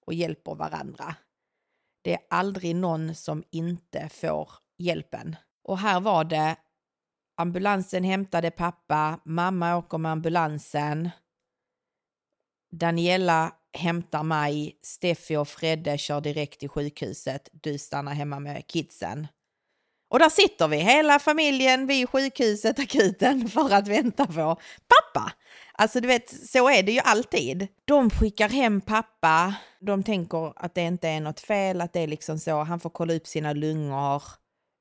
och 0.06 0.14
hjälper 0.14 0.56
varandra. 0.56 1.16
Det 2.02 2.14
är 2.14 2.22
aldrig 2.30 2.76
någon 2.76 3.16
som 3.16 3.44
inte 3.52 4.10
får 4.10 4.50
hjälpen. 4.78 5.36
Och 5.64 5.78
här 5.78 6.00
var 6.00 6.24
det 6.24 6.56
ambulansen 7.38 8.04
hämtade 8.04 8.51
pappa, 8.51 9.20
mamma 9.25 9.77
åker 9.77 9.98
med 9.98 10.12
ambulansen. 10.12 11.10
Daniela 12.72 13.51
hämtar 13.74 14.24
mig, 14.24 14.80
Steffi 14.82 15.36
och 15.36 15.48
Fredde 15.48 15.98
kör 15.98 16.22
direkt 16.22 16.60
till 16.60 16.70
sjukhuset. 16.70 17.50
Du 17.54 17.77
stannar 17.77 18.13
hemma 18.13 18.39
med 18.39 18.68
kidsen. 18.68 19.27
Och 20.10 20.20
där 20.20 20.30
sitter 20.30 20.68
vi, 20.68 20.77
hela 20.77 21.20
familjen 21.20 21.88
vid 21.88 22.10
sjukhuset, 22.10 22.80
akuten, 22.80 23.48
för 23.50 23.74
att 23.74 23.88
vänta 23.88 24.25
på 24.25 24.60
pappa. 24.88 25.32
Alltså 25.74 26.00
du 26.00 26.08
vet, 26.08 26.50
så 26.50 26.70
är 26.70 26.84
det 26.84 26.92
ju 26.92 27.00
alltid. 27.00 27.68
De 27.86 28.10
skickar 28.10 28.50
hem 28.50 28.82
pappa, 28.82 29.56
de 29.80 30.04
tänker 30.04 30.54
att 30.56 30.75
det 30.75 30.82
inte 30.82 31.10
är 31.10 31.20
något 31.20 31.39
fel, 31.39 31.82
att 31.82 31.94
det 31.94 32.00
är 32.00 32.08
liksom 32.08 32.39
så, 32.39 32.63
han 32.63 32.80
får 32.80 32.89
kolla 32.89 33.13
upp 33.13 33.27
sina 33.27 33.54
lungor. 33.54 34.24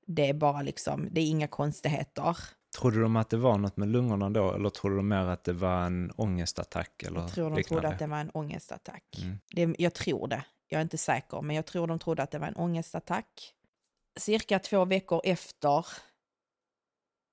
Det 0.06 0.28
är 0.28 0.34
bara 0.34 0.62
liksom, 0.62 1.08
det 1.11 1.20
är 1.20 1.26
inga 1.26 1.49
konstigheter. 1.49 2.37
Trodde 2.78 3.00
de 3.00 3.16
att 3.16 3.30
det 3.30 3.37
var 3.37 3.58
något 3.58 3.76
med 3.76 3.88
lungorna 3.88 4.30
då 4.30 4.52
eller 4.52 4.70
trodde 4.70 4.96
de 4.96 5.08
mer 5.08 5.26
att 5.26 5.44
det 5.44 5.52
var 5.52 5.87
en 5.87 6.11
ångestattack? 6.16 7.02
Eller 7.02 7.20
jag 7.20 7.30
tror 7.30 7.50
de 7.50 7.56
liknande? 7.56 7.80
trodde 7.80 7.94
att 7.94 7.99
det 7.99 8.06
var 8.06 8.18
en 8.18 8.30
ångestattack. 8.30 9.18
Mm. 9.23 9.38
Det, 9.50 9.82
jag 9.82 9.94
tror 9.94 10.28
det. 10.28 10.44
Jag 10.68 10.78
är 10.78 10.82
inte 10.82 10.99
säker, 10.99 11.42
men 11.42 11.56
jag 11.56 11.66
tror 11.66 11.87
de 11.87 11.99
trodde 11.99 12.23
att 12.23 12.30
det 12.30 12.38
var 12.38 12.46
en 12.46 12.56
ångestattack. 12.56 13.54
Cirka 14.16 14.58
två 14.58 14.84
veckor 14.84 15.20
efter 15.25 15.87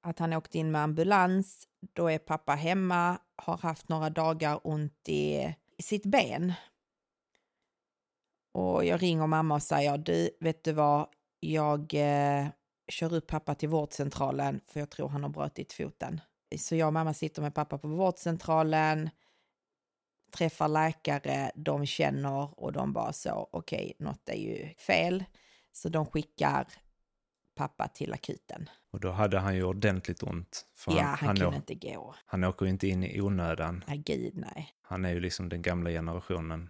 att 0.03 0.19
han 0.19 0.33
åkte 0.33 0.57
in 0.57 0.71
med 0.71 0.81
ambulans, 0.81 1.67
då 1.93 2.07
är 2.07 2.17
pappa 2.17 2.55
hemma, 2.55 3.19
har 3.35 3.57
haft 3.57 3.89
några 3.89 4.09
dagar 4.09 4.59
ont 4.63 5.09
i, 5.09 5.55
sitt 5.79 6.05
ben. 6.05 6.53
Och 8.53 8.85
jag 8.85 9.01
ringer 9.01 9.27
mamma 9.27 9.55
och 9.55 9.63
säger, 9.63 9.97
du, 9.97 10.29
vet 10.39 10.63
du 10.63 10.71
vad, 10.71 11.07
jag 11.39 11.93
eh, 11.93 12.47
kör 12.87 13.13
upp 13.13 13.27
pappa 13.27 13.55
till 13.55 13.69
vårdcentralen 13.69 14.61
för 14.67 14.79
jag 14.79 14.89
tror 14.89 15.09
han 15.09 15.23
har 15.23 15.29
brutit 15.29 15.73
foten. 15.73 16.21
Så 16.57 16.75
jag 16.75 16.87
och 16.87 16.93
mamma 16.93 17.13
sitter 17.13 17.41
med 17.41 17.55
pappa 17.55 17.77
på 17.77 17.87
vårdcentralen, 17.87 19.09
träffar 20.31 20.67
läkare, 20.67 21.51
de 21.55 21.85
känner 21.85 22.59
och 22.59 22.73
de 22.73 22.93
bara 22.93 23.13
så, 23.13 23.49
okej, 23.51 23.93
okay, 23.95 24.05
något 24.05 24.29
är 24.29 24.37
ju 24.37 24.73
fel. 24.73 25.23
Så 25.71 25.89
de 25.89 26.05
skickar 26.05 26.67
pappa 27.55 27.87
till 27.87 28.13
akuten. 28.13 28.69
Och 28.91 28.99
då 28.99 29.11
hade 29.11 29.39
han 29.39 29.55
ju 29.55 29.63
ordentligt 29.63 30.23
ont. 30.23 30.65
För 30.75 30.91
ja, 30.91 31.01
han, 31.01 31.27
han 31.27 31.35
kunde 31.35 31.55
inte 31.55 31.75
gå. 31.75 32.15
Han 32.25 32.43
åker 32.43 32.65
ju 32.65 32.71
inte 32.71 32.87
in 32.87 33.03
i 33.03 33.21
onödan. 33.21 33.83
Nej, 33.87 33.97
gud 33.97 34.37
nej. 34.37 34.69
Han 34.81 35.05
är 35.05 35.09
ju 35.13 35.19
liksom 35.19 35.49
den 35.49 35.61
gamla 35.61 35.89
generationen. 35.89 36.69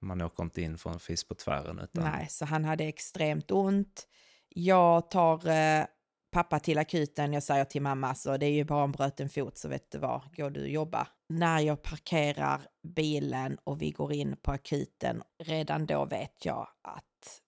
Man 0.00 0.20
åker 0.20 0.42
inte 0.42 0.62
in 0.62 0.78
för 0.78 0.90
en 0.90 1.00
fisk 1.00 1.28
på 1.28 1.34
tvären. 1.34 1.78
Utan... 1.78 2.04
Nej, 2.04 2.26
så 2.30 2.44
han 2.44 2.64
hade 2.64 2.84
extremt 2.84 3.50
ont. 3.50 4.06
Jag 4.54 5.10
tar 5.10 5.48
eh, 5.48 5.86
pappa 6.30 6.60
till 6.60 6.78
akuten. 6.78 7.32
Jag 7.32 7.42
säger 7.42 7.64
till 7.64 7.82
mamma, 7.82 8.14
så 8.14 8.36
det 8.36 8.46
är 8.46 8.52
ju 8.52 8.64
bara 8.64 8.84
en 8.84 8.92
bröten 8.92 9.28
fot 9.28 9.58
så 9.58 9.68
vet 9.68 9.90
du 9.90 9.98
vad, 9.98 10.36
går 10.36 10.50
du 10.50 10.62
och 10.62 10.68
jobba. 10.68 11.08
När 11.28 11.60
jag 11.60 11.82
parkerar 11.82 12.66
bilen 12.82 13.58
och 13.64 13.82
vi 13.82 13.90
går 13.90 14.12
in 14.12 14.36
på 14.36 14.52
akuten, 14.52 15.22
redan 15.38 15.86
då 15.86 16.04
vet 16.04 16.44
jag 16.44 16.68
att 16.82 17.40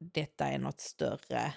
detta 0.00 0.46
är 0.46 0.58
något 0.58 0.80
större 0.80 1.54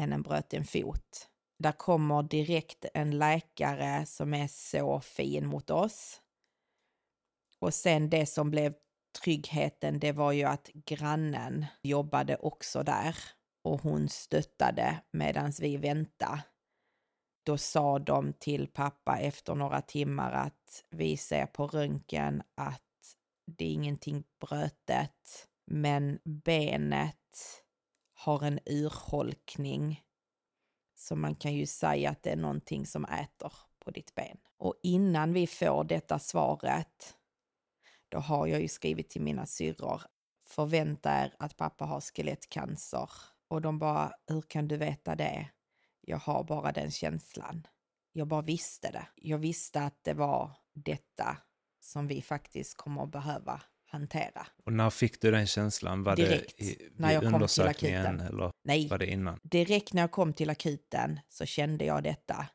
än 0.00 0.12
en 0.12 0.22
bröten 0.22 0.64
fot. 0.64 1.28
Där 1.58 1.72
kommer 1.72 2.22
direkt 2.22 2.84
en 2.94 3.18
läkare 3.18 4.06
som 4.06 4.34
är 4.34 4.46
så 4.48 5.00
fin 5.00 5.46
mot 5.46 5.70
oss. 5.70 6.20
Och 7.58 7.74
sen 7.74 8.10
det 8.10 8.26
som 8.26 8.50
blev 8.50 8.74
tryggheten, 9.12 9.98
det 9.98 10.12
var 10.12 10.32
ju 10.32 10.44
att 10.44 10.70
grannen 10.74 11.66
jobbade 11.82 12.36
också 12.36 12.82
där 12.82 13.16
och 13.62 13.82
hon 13.82 14.08
stöttade 14.08 15.00
medan 15.10 15.52
vi 15.60 15.76
väntade. 15.76 16.42
Då 17.42 17.58
sa 17.58 17.98
de 17.98 18.32
till 18.32 18.66
pappa 18.66 19.18
efter 19.18 19.54
några 19.54 19.80
timmar 19.80 20.32
att 20.32 20.84
vi 20.90 21.16
ser 21.16 21.46
på 21.46 21.66
röntgen 21.66 22.42
att 22.54 22.82
det 23.46 23.64
är 23.64 23.72
ingenting 23.72 24.24
brötet, 24.40 25.48
men 25.66 26.18
benet 26.24 27.16
har 28.14 28.44
en 28.44 28.60
urholkning. 28.66 30.02
Så 30.94 31.16
man 31.16 31.34
kan 31.34 31.54
ju 31.54 31.66
säga 31.66 32.10
att 32.10 32.22
det 32.22 32.30
är 32.30 32.36
någonting 32.36 32.86
som 32.86 33.04
äter 33.04 33.52
på 33.84 33.90
ditt 33.90 34.14
ben. 34.14 34.38
Och 34.58 34.74
innan 34.82 35.32
vi 35.32 35.46
får 35.46 35.84
detta 35.84 36.18
svaret, 36.18 37.16
då 38.10 38.18
har 38.18 38.46
jag 38.46 38.60
ju 38.60 38.68
skrivit 38.68 39.10
till 39.10 39.22
mina 39.22 39.46
syrror, 39.46 40.02
förvänta 40.46 41.10
er 41.24 41.34
att 41.38 41.56
pappa 41.56 41.84
har 41.84 42.00
skelettcancer. 42.00 43.10
Och 43.48 43.62
de 43.62 43.78
bara, 43.78 44.12
hur 44.26 44.42
kan 44.42 44.68
du 44.68 44.76
veta 44.76 45.16
det? 45.16 45.48
Jag 46.00 46.18
har 46.18 46.44
bara 46.44 46.72
den 46.72 46.90
känslan. 46.90 47.66
Jag 48.12 48.26
bara 48.28 48.42
visste 48.42 48.90
det. 48.90 49.06
Jag 49.14 49.38
visste 49.38 49.80
att 49.80 49.98
det 50.04 50.14
var 50.14 50.50
detta 50.74 51.36
som 51.80 52.06
vi 52.06 52.22
faktiskt 52.22 52.76
kommer 52.76 53.02
att 53.02 53.10
behöva 53.12 53.62
hantera. 53.86 54.46
Och 54.64 54.72
när 54.72 54.90
fick 54.90 55.20
du 55.20 55.30
den 55.30 55.46
känslan? 55.46 56.02
Var 56.02 56.16
Direkt, 56.16 56.58
det 56.58 56.64
i, 56.64 56.90
när 56.96 57.12
jag 57.12 57.32
kom 57.32 57.48
till 57.48 57.62
akuten. 57.62 58.20
eller 58.20 58.52
Nej, 58.64 58.88
var 58.88 58.98
det 58.98 59.06
innan? 59.06 59.38
direkt 59.42 59.92
när 59.92 60.02
jag 60.02 60.10
kom 60.10 60.32
till 60.32 60.50
akuten 60.50 61.20
så 61.28 61.46
kände 61.46 61.84
jag 61.84 62.02
detta. 62.02 62.46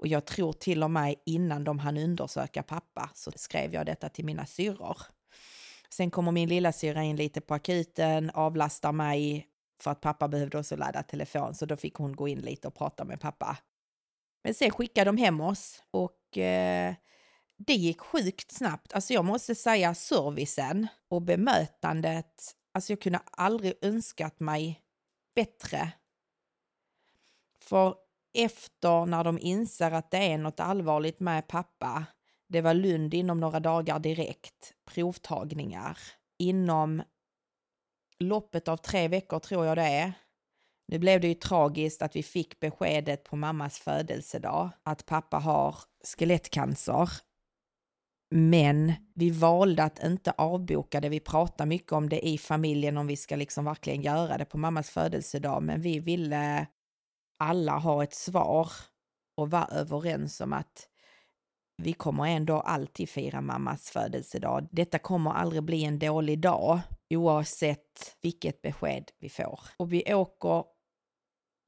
Och 0.00 0.06
jag 0.06 0.24
tror 0.24 0.52
till 0.52 0.82
och 0.82 0.90
med 0.90 1.14
innan 1.26 1.64
de 1.64 1.78
hann 1.78 1.96
undersöka 1.96 2.62
pappa 2.62 3.10
så 3.14 3.32
skrev 3.36 3.74
jag 3.74 3.86
detta 3.86 4.08
till 4.08 4.24
mina 4.24 4.46
syrror. 4.46 4.96
Sen 5.90 6.10
kommer 6.10 6.32
min 6.32 6.48
lilla 6.48 6.72
syra 6.72 7.02
in 7.02 7.16
lite 7.16 7.40
på 7.40 7.54
akuten, 7.54 8.30
avlastar 8.30 8.92
mig 8.92 9.46
för 9.82 9.90
att 9.90 10.00
pappa 10.00 10.28
behövde 10.28 10.58
också 10.58 10.76
ladda 10.76 11.02
telefon 11.02 11.54
så 11.54 11.66
då 11.66 11.76
fick 11.76 11.94
hon 11.94 12.16
gå 12.16 12.28
in 12.28 12.40
lite 12.40 12.68
och 12.68 12.74
prata 12.74 13.04
med 13.04 13.20
pappa. 13.20 13.58
Men 14.44 14.54
sen 14.54 14.70
skickade 14.70 15.08
de 15.08 15.16
hem 15.16 15.40
oss 15.40 15.82
och 15.90 16.38
eh, 16.38 16.94
det 17.58 17.74
gick 17.74 18.00
sjukt 18.00 18.50
snabbt. 18.50 18.92
Alltså 18.92 19.14
jag 19.14 19.24
måste 19.24 19.54
säga 19.54 19.94
servicen 19.94 20.86
och 21.08 21.22
bemötandet, 21.22 22.56
alltså 22.74 22.92
jag 22.92 23.00
kunde 23.00 23.20
aldrig 23.24 23.74
önskat 23.82 24.40
mig 24.40 24.80
bättre. 25.34 25.92
För 27.62 27.94
efter 28.34 29.06
när 29.06 29.24
de 29.24 29.38
inser 29.38 29.90
att 29.90 30.10
det 30.10 30.18
är 30.18 30.38
något 30.38 30.60
allvarligt 30.60 31.20
med 31.20 31.48
pappa, 31.48 32.04
det 32.48 32.60
var 32.60 32.74
Lund 32.74 33.14
inom 33.14 33.40
några 33.40 33.60
dagar 33.60 33.98
direkt, 33.98 34.74
provtagningar. 34.84 35.98
Inom 36.38 37.02
loppet 38.18 38.68
av 38.68 38.76
tre 38.76 39.08
veckor 39.08 39.38
tror 39.38 39.66
jag 39.66 39.76
det 39.76 39.82
är. 39.86 40.12
Nu 40.88 40.98
blev 40.98 41.20
det 41.20 41.28
ju 41.28 41.34
tragiskt 41.34 42.02
att 42.02 42.16
vi 42.16 42.22
fick 42.22 42.60
beskedet 42.60 43.24
på 43.24 43.36
mammas 43.36 43.78
födelsedag 43.78 44.70
att 44.82 45.06
pappa 45.06 45.38
har 45.38 45.76
skelettcancer. 46.04 47.10
Men 48.30 48.92
vi 49.14 49.30
valde 49.30 49.84
att 49.84 50.04
inte 50.04 50.30
avboka 50.30 51.00
det. 51.00 51.08
Vi 51.08 51.20
pratade 51.20 51.68
mycket 51.68 51.92
om 51.92 52.08
det 52.08 52.26
i 52.26 52.38
familjen 52.38 52.96
om 52.96 53.06
vi 53.06 53.16
ska 53.16 53.36
liksom 53.36 53.64
verkligen 53.64 54.02
göra 54.02 54.38
det 54.38 54.44
på 54.44 54.58
mammas 54.58 54.90
födelsedag. 54.90 55.62
Men 55.62 55.80
vi 55.80 55.98
ville 55.98 56.66
alla 57.40 57.78
ha 57.78 58.02
ett 58.02 58.14
svar 58.14 58.72
och 59.36 59.50
vara 59.50 59.66
överens 59.66 60.40
om 60.40 60.52
att 60.52 60.86
vi 61.82 61.92
kommer 61.92 62.26
ändå 62.26 62.60
alltid 62.60 63.08
fira 63.08 63.40
mammas 63.40 63.90
födelsedag. 63.90 64.68
Detta 64.72 64.98
kommer 64.98 65.30
aldrig 65.30 65.62
bli 65.62 65.84
en 65.84 65.98
dålig 65.98 66.40
dag 66.40 66.80
oavsett 67.10 68.16
vilket 68.22 68.62
besked 68.62 69.10
vi 69.18 69.28
får. 69.28 69.60
Och 69.76 69.92
vi 69.92 70.14
åker 70.14 70.64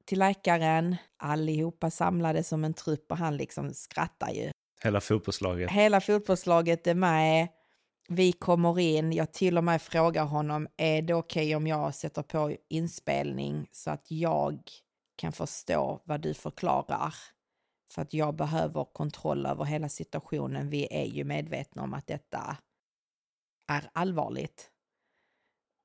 till 0.05 0.19
läkaren, 0.19 0.95
allihopa 1.17 1.91
samlade 1.91 2.43
som 2.43 2.63
en 2.63 2.73
trupp 2.73 3.11
och 3.11 3.17
han 3.17 3.37
liksom 3.37 3.73
skrattar 3.73 4.29
ju. 4.29 4.51
Hela 4.83 5.01
fotbollslaget? 5.01 5.71
Hela 5.71 6.01
fotbollslaget 6.01 6.87
är 6.87 6.95
med. 6.95 7.47
Vi 8.09 8.31
kommer 8.31 8.79
in, 8.79 9.13
jag 9.13 9.33
till 9.33 9.57
och 9.57 9.63
med 9.63 9.81
frågar 9.81 10.25
honom, 10.25 10.67
är 10.77 11.01
det 11.01 11.13
okej 11.13 11.45
okay 11.45 11.55
om 11.55 11.67
jag 11.67 11.95
sätter 11.95 12.21
på 12.23 12.55
inspelning 12.69 13.67
så 13.71 13.91
att 13.91 14.05
jag 14.11 14.59
kan 15.15 15.31
förstå 15.31 16.01
vad 16.05 16.21
du 16.21 16.33
förklarar? 16.33 17.15
För 17.89 18.01
att 18.01 18.13
jag 18.13 18.35
behöver 18.35 18.83
kontroll 18.83 19.45
över 19.45 19.63
hela 19.63 19.89
situationen. 19.89 20.69
Vi 20.69 20.87
är 20.91 21.05
ju 21.05 21.23
medvetna 21.23 21.83
om 21.83 21.93
att 21.93 22.07
detta 22.07 22.57
är 23.67 23.89
allvarligt. 23.93 24.69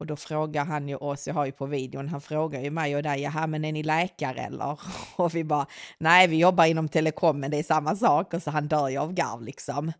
Och 0.01 0.07
då 0.07 0.17
frågar 0.17 0.64
han 0.64 0.88
ju 0.88 0.97
oss, 0.97 1.27
jag 1.27 1.35
har 1.35 1.47
ju 1.47 1.53
på 1.53 1.67
videon, 1.67 2.09
han 2.09 2.21
frågar 2.21 2.61
ju 2.61 2.71
mig 2.71 2.97
och 2.97 3.03
dig, 3.03 3.21
jaha 3.21 3.47
men 3.47 3.64
är 3.64 3.73
ni 3.73 3.83
läkare 3.83 4.41
eller? 4.41 4.81
Och 5.17 5.35
vi 5.35 5.45
bara, 5.45 5.67
nej 5.99 6.29
vi 6.29 6.38
jobbar 6.38 6.64
inom 6.64 6.88
telekom 6.88 7.41
men 7.41 7.51
det 7.51 7.57
är 7.57 7.62
samma 7.62 7.97
sak 7.97 8.35
och 8.35 8.43
så 8.43 8.51
han 8.51 8.69
dör 8.69 8.88
ju 8.88 8.99
av 8.99 9.12
garv 9.12 9.43
liksom. 9.43 9.93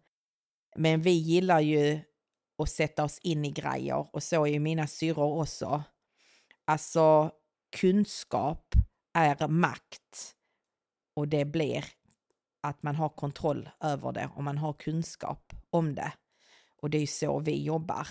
Men 0.77 1.03
vi 1.03 1.11
gillar 1.11 1.61
ju 1.61 2.01
att 2.62 2.71
sätta 2.71 3.05
oss 3.05 3.19
in 3.19 3.45
i 3.45 3.51
grejer 3.51 4.14
och 4.14 4.23
så 4.23 4.47
är 4.47 4.51
ju 4.51 4.59
mina 4.59 4.87
syrror 4.87 5.41
också. 5.41 5.83
Alltså 6.64 7.31
kunskap 7.77 8.75
är 9.19 9.49
makt 9.49 10.35
och 11.17 11.29
det 11.29 11.45
blir 11.45 11.85
att 12.63 12.83
man 12.83 12.97
har 12.97 13.09
kontroll 13.09 13.69
över 13.81 14.13
det 14.13 14.31
och 14.35 14.45
man 14.45 14.59
har 14.59 14.73
kunskap 14.73 15.53
om 15.71 15.95
det. 15.95 16.13
Och 16.83 16.91
det 16.91 16.99
är 16.99 17.01
ju 17.01 17.07
så 17.07 17.39
vi 17.39 17.65
jobbar. 17.65 18.09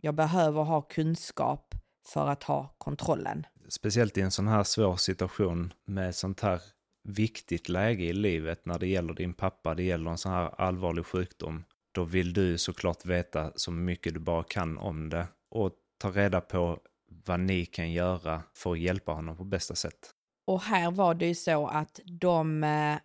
Jag 0.00 0.14
behöver 0.14 0.62
ha 0.62 0.82
kunskap 0.82 1.74
för 2.06 2.28
att 2.28 2.42
ha 2.42 2.74
kontrollen. 2.78 3.46
Speciellt 3.68 4.18
i 4.18 4.20
en 4.20 4.30
sån 4.30 4.48
här 4.48 4.64
svår 4.64 4.96
situation 4.96 5.72
med 5.84 6.08
ett 6.08 6.16
sånt 6.16 6.40
här 6.40 6.60
viktigt 7.08 7.68
läge 7.68 8.04
i 8.04 8.12
livet 8.12 8.66
när 8.66 8.78
det 8.78 8.86
gäller 8.86 9.14
din 9.14 9.34
pappa, 9.34 9.74
det 9.74 9.82
gäller 9.82 10.10
en 10.10 10.18
sån 10.18 10.32
här 10.32 10.60
allvarlig 10.60 11.06
sjukdom. 11.06 11.64
Då 11.92 12.04
vill 12.04 12.32
du 12.32 12.58
såklart 12.58 13.04
veta 13.04 13.52
så 13.56 13.70
mycket 13.70 14.14
du 14.14 14.20
bara 14.20 14.44
kan 14.44 14.78
om 14.78 15.08
det 15.10 15.26
och 15.50 15.72
ta 15.98 16.10
reda 16.10 16.40
på 16.40 16.78
vad 17.26 17.40
ni 17.40 17.66
kan 17.66 17.92
göra 17.92 18.42
för 18.54 18.72
att 18.72 18.78
hjälpa 18.78 19.12
honom 19.12 19.36
på 19.36 19.44
bästa 19.44 19.74
sätt. 19.74 20.14
Och 20.44 20.60
här 20.60 20.90
var 20.90 21.14
det 21.14 21.26
ju 21.26 21.34
så 21.34 21.66
att 21.66 22.00
de 22.04 22.64
eh, 22.64 22.98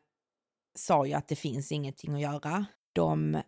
sa 0.76 1.06
ju 1.06 1.14
att 1.14 1.28
det 1.28 1.36
finns 1.36 1.72
ingenting 1.72 2.14
att 2.14 2.22
göra. 2.22 2.66
De 2.94 3.42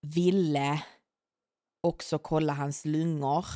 ville 0.00 0.84
också 1.80 2.18
kolla 2.18 2.52
hans 2.52 2.84
lungor 2.84 3.46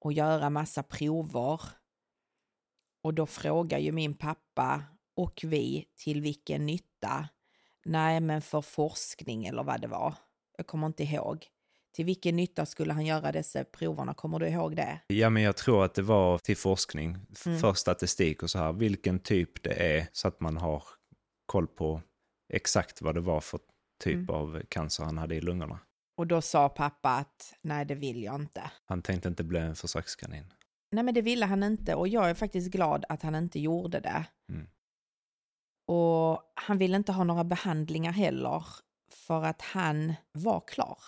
och 0.00 0.12
göra 0.12 0.50
massa 0.50 0.82
prover. 0.82 1.60
Och 3.02 3.14
då 3.14 3.26
frågar 3.26 3.78
ju 3.78 3.92
min 3.92 4.14
pappa 4.14 4.84
och 5.14 5.40
vi 5.44 5.88
till 5.96 6.20
vilken 6.20 6.66
nytta? 6.66 7.28
Nej, 7.84 8.20
men 8.20 8.42
för 8.42 8.60
forskning 8.60 9.46
eller 9.46 9.62
vad 9.62 9.80
det 9.80 9.88
var. 9.88 10.14
Jag 10.56 10.66
kommer 10.66 10.86
inte 10.86 11.02
ihåg. 11.04 11.46
Till 11.92 12.04
vilken 12.04 12.36
nytta 12.36 12.66
skulle 12.66 12.92
han 12.92 13.06
göra 13.06 13.32
dessa 13.32 13.64
proverna? 13.64 14.14
Kommer 14.14 14.38
du 14.38 14.48
ihåg 14.48 14.76
det? 14.76 15.00
Ja, 15.06 15.30
men 15.30 15.42
jag 15.42 15.56
tror 15.56 15.84
att 15.84 15.94
det 15.94 16.02
var 16.02 16.38
till 16.38 16.56
forskning, 16.56 17.18
Mm. 17.46 17.58
för 17.58 17.74
statistik 17.74 18.42
och 18.42 18.50
så 18.50 18.58
här, 18.58 18.72
vilken 18.72 19.18
typ 19.18 19.62
det 19.62 19.72
är 19.98 20.06
så 20.12 20.28
att 20.28 20.40
man 20.40 20.56
har 20.56 20.82
koll 21.46 21.66
på 21.66 22.00
exakt 22.52 23.02
vad 23.02 23.14
det 23.14 23.20
var 23.20 23.40
för 23.40 23.60
typ 24.04 24.14
Mm. 24.14 24.30
av 24.30 24.62
cancer 24.68 25.04
han 25.04 25.18
hade 25.18 25.34
i 25.34 25.40
lungorna. 25.40 25.78
Och 26.16 26.26
då 26.26 26.42
sa 26.42 26.68
pappa 26.68 27.10
att 27.10 27.54
nej, 27.62 27.84
det 27.84 27.94
vill 27.94 28.22
jag 28.22 28.34
inte. 28.34 28.70
Han 28.84 29.02
tänkte 29.02 29.28
inte 29.28 29.44
bli 29.44 29.60
en 29.60 29.76
försökskanin. 29.76 30.44
Nej, 30.92 31.04
men 31.04 31.14
det 31.14 31.22
ville 31.22 31.46
han 31.46 31.62
inte 31.62 31.94
och 31.94 32.08
jag 32.08 32.30
är 32.30 32.34
faktiskt 32.34 32.70
glad 32.70 33.04
att 33.08 33.22
han 33.22 33.34
inte 33.34 33.60
gjorde 33.60 34.00
det. 34.00 34.24
Mm. 34.52 34.66
Och 35.88 36.52
han 36.54 36.78
ville 36.78 36.96
inte 36.96 37.12
ha 37.12 37.24
några 37.24 37.44
behandlingar 37.44 38.12
heller 38.12 38.64
för 39.12 39.44
att 39.44 39.62
han 39.62 40.14
var 40.32 40.60
klar. 40.68 40.98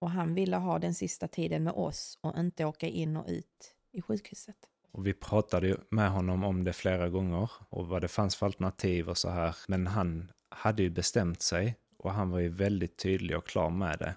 Och 0.00 0.10
han 0.10 0.34
ville 0.34 0.56
ha 0.56 0.78
den 0.78 0.94
sista 0.94 1.28
tiden 1.28 1.64
med 1.64 1.72
oss 1.72 2.18
och 2.20 2.38
inte 2.38 2.64
åka 2.64 2.86
in 2.86 3.16
och 3.16 3.26
ut 3.28 3.74
i 3.92 4.02
sjukhuset. 4.02 4.56
Och 4.92 5.06
vi 5.06 5.14
pratade 5.14 5.68
ju 5.68 5.76
med 5.90 6.10
honom 6.10 6.44
om 6.44 6.64
det 6.64 6.72
flera 6.72 7.08
gånger 7.08 7.50
och 7.68 7.88
vad 7.88 8.02
det 8.02 8.08
fanns 8.08 8.36
för 8.36 8.46
alternativ 8.46 9.08
och 9.08 9.18
så 9.18 9.30
här. 9.30 9.56
Men 9.68 9.86
han 9.86 10.32
hade 10.48 10.82
ju 10.82 10.90
bestämt 10.90 11.42
sig 11.42 11.76
och 11.98 12.12
han 12.12 12.30
var 12.30 12.38
ju 12.38 12.48
väldigt 12.48 12.98
tydlig 12.98 13.36
och 13.36 13.46
klar 13.46 13.70
med 13.70 13.98
det. 13.98 14.16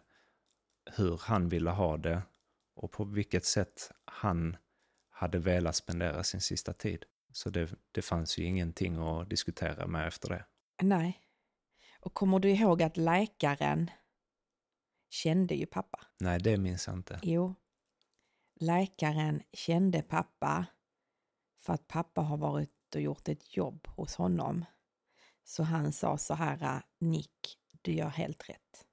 Hur 0.95 1.21
han 1.23 1.49
ville 1.49 1.69
ha 1.69 1.97
det 1.97 2.21
och 2.75 2.91
på 2.91 3.03
vilket 3.03 3.45
sätt 3.45 3.91
han 4.05 4.57
hade 5.09 5.39
velat 5.39 5.75
spendera 5.75 6.23
sin 6.23 6.41
sista 6.41 6.73
tid. 6.73 7.05
Så 7.31 7.49
det, 7.49 7.69
det 7.91 8.01
fanns 8.01 8.37
ju 8.37 8.43
ingenting 8.43 8.97
att 8.97 9.29
diskutera 9.29 9.87
med 9.87 10.07
efter 10.07 10.29
det. 10.29 10.45
Nej. 10.81 11.19
Och 11.99 12.13
kommer 12.13 12.39
du 12.39 12.49
ihåg 12.49 12.83
att 12.83 12.97
läkaren 12.97 13.89
kände 15.13 15.55
ju 15.55 15.65
pappa? 15.65 15.99
Nej, 16.19 16.39
det 16.39 16.57
minns 16.57 16.87
jag 16.87 16.95
inte. 16.95 17.19
Jo. 17.23 17.55
Läkaren 18.59 19.43
kände 19.53 20.01
pappa 20.01 20.65
för 21.57 21.73
att 21.73 21.87
pappa 21.87 22.21
har 22.21 22.37
varit 22.37 22.95
och 22.95 23.01
gjort 23.01 23.27
ett 23.27 23.57
jobb 23.57 23.87
hos 23.87 24.15
honom. 24.15 24.65
Så 25.43 25.63
han 25.63 25.93
sa 25.93 26.17
så 26.17 26.33
här, 26.33 26.81
Nick, 26.99 27.57
du 27.81 27.93
gör 27.93 28.09
helt 28.09 28.49
rätt. 28.49 28.85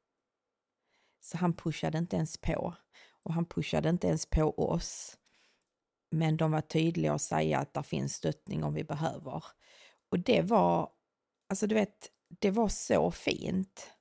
Så 1.21 1.39
han 1.39 1.57
pushade 1.57 1.99
inte 1.99 2.17
ens 2.17 2.39
på. 2.39 2.75
Och 3.23 3.35
han 3.35 3.47
pushade 3.47 3.89
inte 3.89 4.07
ens 4.07 4.27
på 4.27 4.71
oss. 4.71 5.19
Men 6.11 6.37
de 6.37 6.51
var 6.51 6.61
tydliga 6.61 7.13
och 7.13 7.21
säga 7.21 7.59
att 7.59 7.75
det 7.75 7.83
finns 7.83 8.15
stöttning 8.15 8.65
om 8.65 8.75
vi 8.75 8.85
behöver. 8.85 9.45
Och 10.09 10.19
det 10.19 10.43
var, 10.43 10.91
alltså 11.49 11.67
du 11.67 11.75
vet, 11.75 12.11
det 12.29 12.51
var 12.51 12.69
så 12.69 13.11
fint. 13.11 13.93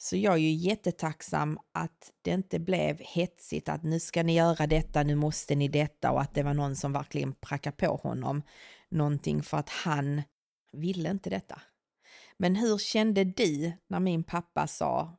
Så 0.00 0.16
jag 0.16 0.34
är 0.34 0.38
ju 0.38 0.50
jättetacksam 0.50 1.58
att 1.72 2.12
det 2.22 2.30
inte 2.30 2.58
blev 2.58 2.98
hetsigt 3.00 3.68
att 3.68 3.82
nu 3.82 4.00
ska 4.00 4.22
ni 4.22 4.36
göra 4.36 4.66
detta, 4.66 5.02
nu 5.02 5.14
måste 5.14 5.54
ni 5.54 5.68
detta 5.68 6.10
och 6.10 6.20
att 6.20 6.34
det 6.34 6.42
var 6.42 6.54
någon 6.54 6.76
som 6.76 6.92
verkligen 6.92 7.34
prackade 7.34 7.76
på 7.76 7.96
honom 7.96 8.42
någonting 8.88 9.42
för 9.42 9.56
att 9.56 9.68
han 9.68 10.22
ville 10.72 11.10
inte 11.10 11.30
detta. 11.30 11.62
Men 12.36 12.56
hur 12.56 12.78
kände 12.78 13.24
du 13.24 13.72
när 13.86 14.00
min 14.00 14.24
pappa 14.24 14.66
sa 14.66 15.16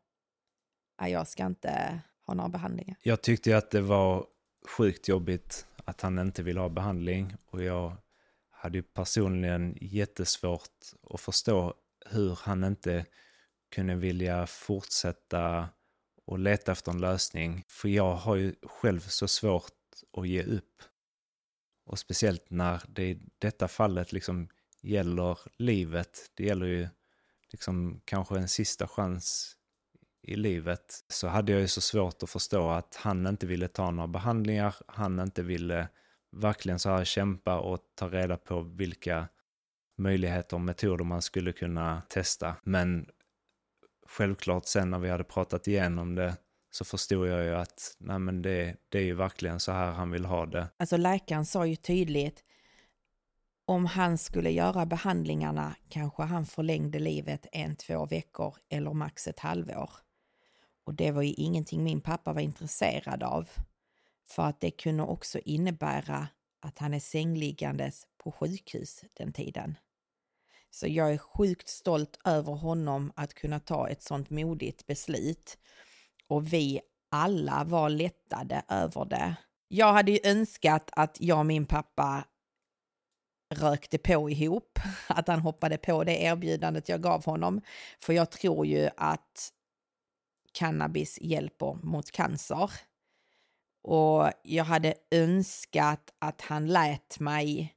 att 0.97 1.11
jag 1.11 1.27
ska 1.27 1.45
inte 1.45 2.01
ha 2.25 2.33
några 2.33 2.49
behandlingar? 2.49 2.95
Jag 3.03 3.21
tyckte 3.21 3.57
att 3.57 3.71
det 3.71 3.81
var 3.81 4.25
sjukt 4.77 5.07
jobbigt 5.07 5.67
att 5.85 6.01
han 6.01 6.19
inte 6.19 6.43
ville 6.43 6.59
ha 6.59 6.69
behandling 6.69 7.35
och 7.45 7.63
jag 7.63 7.97
hade 8.49 8.77
ju 8.77 8.83
personligen 8.83 9.77
jättesvårt 9.81 10.79
att 11.09 11.21
förstå 11.21 11.73
hur 12.05 12.39
han 12.43 12.63
inte 12.63 13.05
kunde 13.69 13.95
vilja 13.95 14.47
fortsätta 14.47 15.69
och 16.25 16.39
leta 16.39 16.71
efter 16.71 16.91
en 16.91 17.01
lösning. 17.01 17.63
För 17.67 17.89
jag 17.89 18.15
har 18.15 18.35
ju 18.35 18.55
själv 18.63 18.99
så 18.99 19.27
svårt 19.27 19.73
att 20.17 20.27
ge 20.27 20.43
upp. 20.43 20.81
Och 21.85 21.99
speciellt 21.99 22.49
när 22.49 22.83
det 22.87 23.03
i 23.03 23.21
detta 23.39 23.67
fallet 23.67 24.11
liksom 24.11 24.47
gäller 24.81 25.39
livet. 25.57 26.31
Det 26.33 26.43
gäller 26.43 26.65
ju 26.65 26.87
liksom 27.51 28.01
kanske 28.05 28.37
en 28.37 28.47
sista 28.47 28.87
chans 28.87 29.55
i 30.21 30.35
livet. 30.35 31.03
Så 31.07 31.27
hade 31.27 31.51
jag 31.51 31.61
ju 31.61 31.67
så 31.67 31.81
svårt 31.81 32.23
att 32.23 32.29
förstå 32.29 32.69
att 32.69 32.95
han 32.95 33.27
inte 33.27 33.47
ville 33.47 33.67
ta 33.67 33.91
några 33.91 34.07
behandlingar. 34.07 34.75
Han 34.87 35.19
inte 35.19 35.43
ville 35.43 35.87
verkligen 36.31 36.79
så 36.79 36.89
här 36.89 37.05
kämpa 37.05 37.59
och 37.59 37.79
ta 37.95 38.09
reda 38.09 38.37
på 38.37 38.61
vilka 38.61 39.27
möjligheter 39.97 40.55
och 40.55 40.61
metoder 40.61 41.05
man 41.05 41.21
skulle 41.21 41.51
kunna 41.51 42.01
testa. 42.09 42.55
Men 42.63 43.09
självklart 44.09 44.65
sen 44.65 44.89
när 44.89 44.99
vi 44.99 45.09
hade 45.09 45.23
pratat 45.23 45.67
igenom 45.67 46.15
det 46.15 46.37
så 46.71 46.85
förstod 46.85 47.27
jag 47.27 47.43
ju 47.43 47.55
att 47.55 47.95
nej 47.99 48.19
men 48.19 48.41
det, 48.41 48.75
det 48.89 48.97
är 48.97 49.03
ju 49.03 49.15
verkligen 49.15 49.59
så 49.59 49.71
här 49.71 49.91
han 49.91 50.11
vill 50.11 50.25
ha 50.25 50.45
det. 50.45 50.67
Alltså 50.77 50.97
läkaren 50.97 51.45
sa 51.45 51.65
ju 51.65 51.75
tydligt 51.75 52.43
om 53.65 53.85
han 53.85 54.17
skulle 54.17 54.51
göra 54.51 54.85
behandlingarna 54.85 55.75
kanske 55.89 56.23
han 56.23 56.45
förlängde 56.45 56.99
livet 56.99 57.47
en, 57.51 57.75
två 57.75 58.05
veckor 58.05 58.55
eller 58.69 58.93
max 58.93 59.27
ett 59.27 59.39
halvår. 59.39 59.89
Och 60.85 60.93
det 60.93 61.11
var 61.11 61.21
ju 61.21 61.33
ingenting 61.33 61.83
min 61.83 62.01
pappa 62.01 62.33
var 62.33 62.41
intresserad 62.41 63.23
av. 63.23 63.49
För 64.27 64.43
att 64.43 64.61
det 64.61 64.71
kunde 64.71 65.03
också 65.03 65.39
innebära 65.39 66.27
att 66.61 66.79
han 66.79 66.93
är 66.93 66.99
sängliggandes 66.99 68.07
på 68.23 68.31
sjukhus 68.31 69.03
den 69.17 69.33
tiden. 69.33 69.77
Så 70.71 70.87
jag 70.87 71.13
är 71.13 71.17
sjukt 71.17 71.69
stolt 71.69 72.19
över 72.25 72.53
honom 72.53 73.11
att 73.15 73.33
kunna 73.33 73.59
ta 73.59 73.89
ett 73.89 74.03
sånt 74.03 74.29
modigt 74.29 74.87
beslut. 74.87 75.57
Och 76.27 76.53
vi 76.53 76.81
alla 77.11 77.63
var 77.63 77.89
lättade 77.89 78.63
över 78.69 79.05
det. 79.05 79.35
Jag 79.67 79.93
hade 79.93 80.11
ju 80.11 80.19
önskat 80.23 80.89
att 80.93 81.17
jag 81.19 81.39
och 81.39 81.45
min 81.45 81.65
pappa 81.65 82.23
rökte 83.55 83.97
på 83.97 84.29
ihop, 84.29 84.79
att 85.07 85.27
han 85.27 85.39
hoppade 85.39 85.77
på 85.77 86.03
det 86.03 86.23
erbjudandet 86.23 86.89
jag 86.89 87.01
gav 87.01 87.25
honom. 87.25 87.61
För 87.99 88.13
jag 88.13 88.31
tror 88.31 88.65
ju 88.65 88.89
att 88.97 89.53
cannabis 90.51 91.17
hjälper 91.21 91.73
mot 91.83 92.11
cancer. 92.11 92.71
Och 93.83 94.31
jag 94.43 94.63
hade 94.63 94.93
önskat 95.11 96.13
att 96.19 96.41
han 96.41 96.67
lät 96.67 97.19
mig 97.19 97.75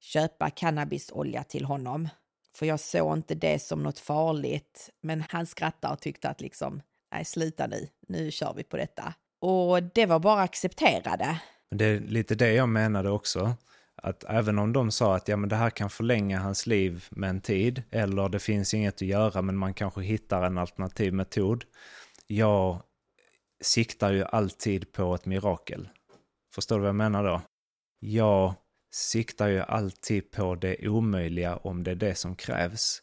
köpa 0.00 0.50
cannabisolja 0.50 1.44
till 1.44 1.64
honom. 1.64 2.08
För 2.56 2.66
jag 2.66 2.80
såg 2.80 3.16
inte 3.16 3.34
det 3.34 3.58
som 3.58 3.82
något 3.82 3.98
farligt. 3.98 4.90
Men 5.00 5.24
han 5.28 5.46
skrattade 5.46 5.94
och 5.94 6.00
tyckte 6.00 6.28
att 6.28 6.40
liksom, 6.40 6.82
nej 7.12 7.24
sluta 7.24 7.66
nu, 7.66 7.88
nu 8.08 8.30
kör 8.30 8.54
vi 8.54 8.64
på 8.64 8.76
detta. 8.76 9.14
Och 9.40 9.82
det 9.82 10.06
var 10.06 10.18
bara 10.18 10.42
accepterade. 10.42 11.40
Det 11.70 11.84
är 11.84 12.00
lite 12.00 12.34
det 12.34 12.52
jag 12.52 12.68
menade 12.68 13.10
också. 13.10 13.54
Att 14.02 14.24
även 14.24 14.58
om 14.58 14.72
de 14.72 14.90
sa 14.90 15.16
att 15.16 15.28
ja, 15.28 15.36
men 15.36 15.48
det 15.48 15.56
här 15.56 15.70
kan 15.70 15.90
förlänga 15.90 16.38
hans 16.38 16.66
liv 16.66 17.04
med 17.10 17.30
en 17.30 17.40
tid, 17.40 17.82
eller 17.90 18.28
det 18.28 18.38
finns 18.38 18.74
inget 18.74 18.94
att 18.94 19.00
göra 19.02 19.42
men 19.42 19.56
man 19.56 19.74
kanske 19.74 20.02
hittar 20.02 20.42
en 20.42 20.58
alternativ 20.58 21.12
metod. 21.12 21.64
Jag 22.26 22.82
siktar 23.62 24.12
ju 24.12 24.24
alltid 24.24 24.92
på 24.92 25.14
ett 25.14 25.26
mirakel. 25.26 25.88
Förstår 26.54 26.76
du 26.76 26.80
vad 26.80 26.88
jag 26.88 26.94
menar 26.94 27.24
då? 27.24 27.40
Jag 28.00 28.54
siktar 28.94 29.48
ju 29.48 29.60
alltid 29.60 30.30
på 30.30 30.54
det 30.54 30.88
omöjliga 30.88 31.56
om 31.56 31.84
det 31.84 31.90
är 31.90 31.94
det 31.94 32.14
som 32.14 32.36
krävs. 32.36 33.02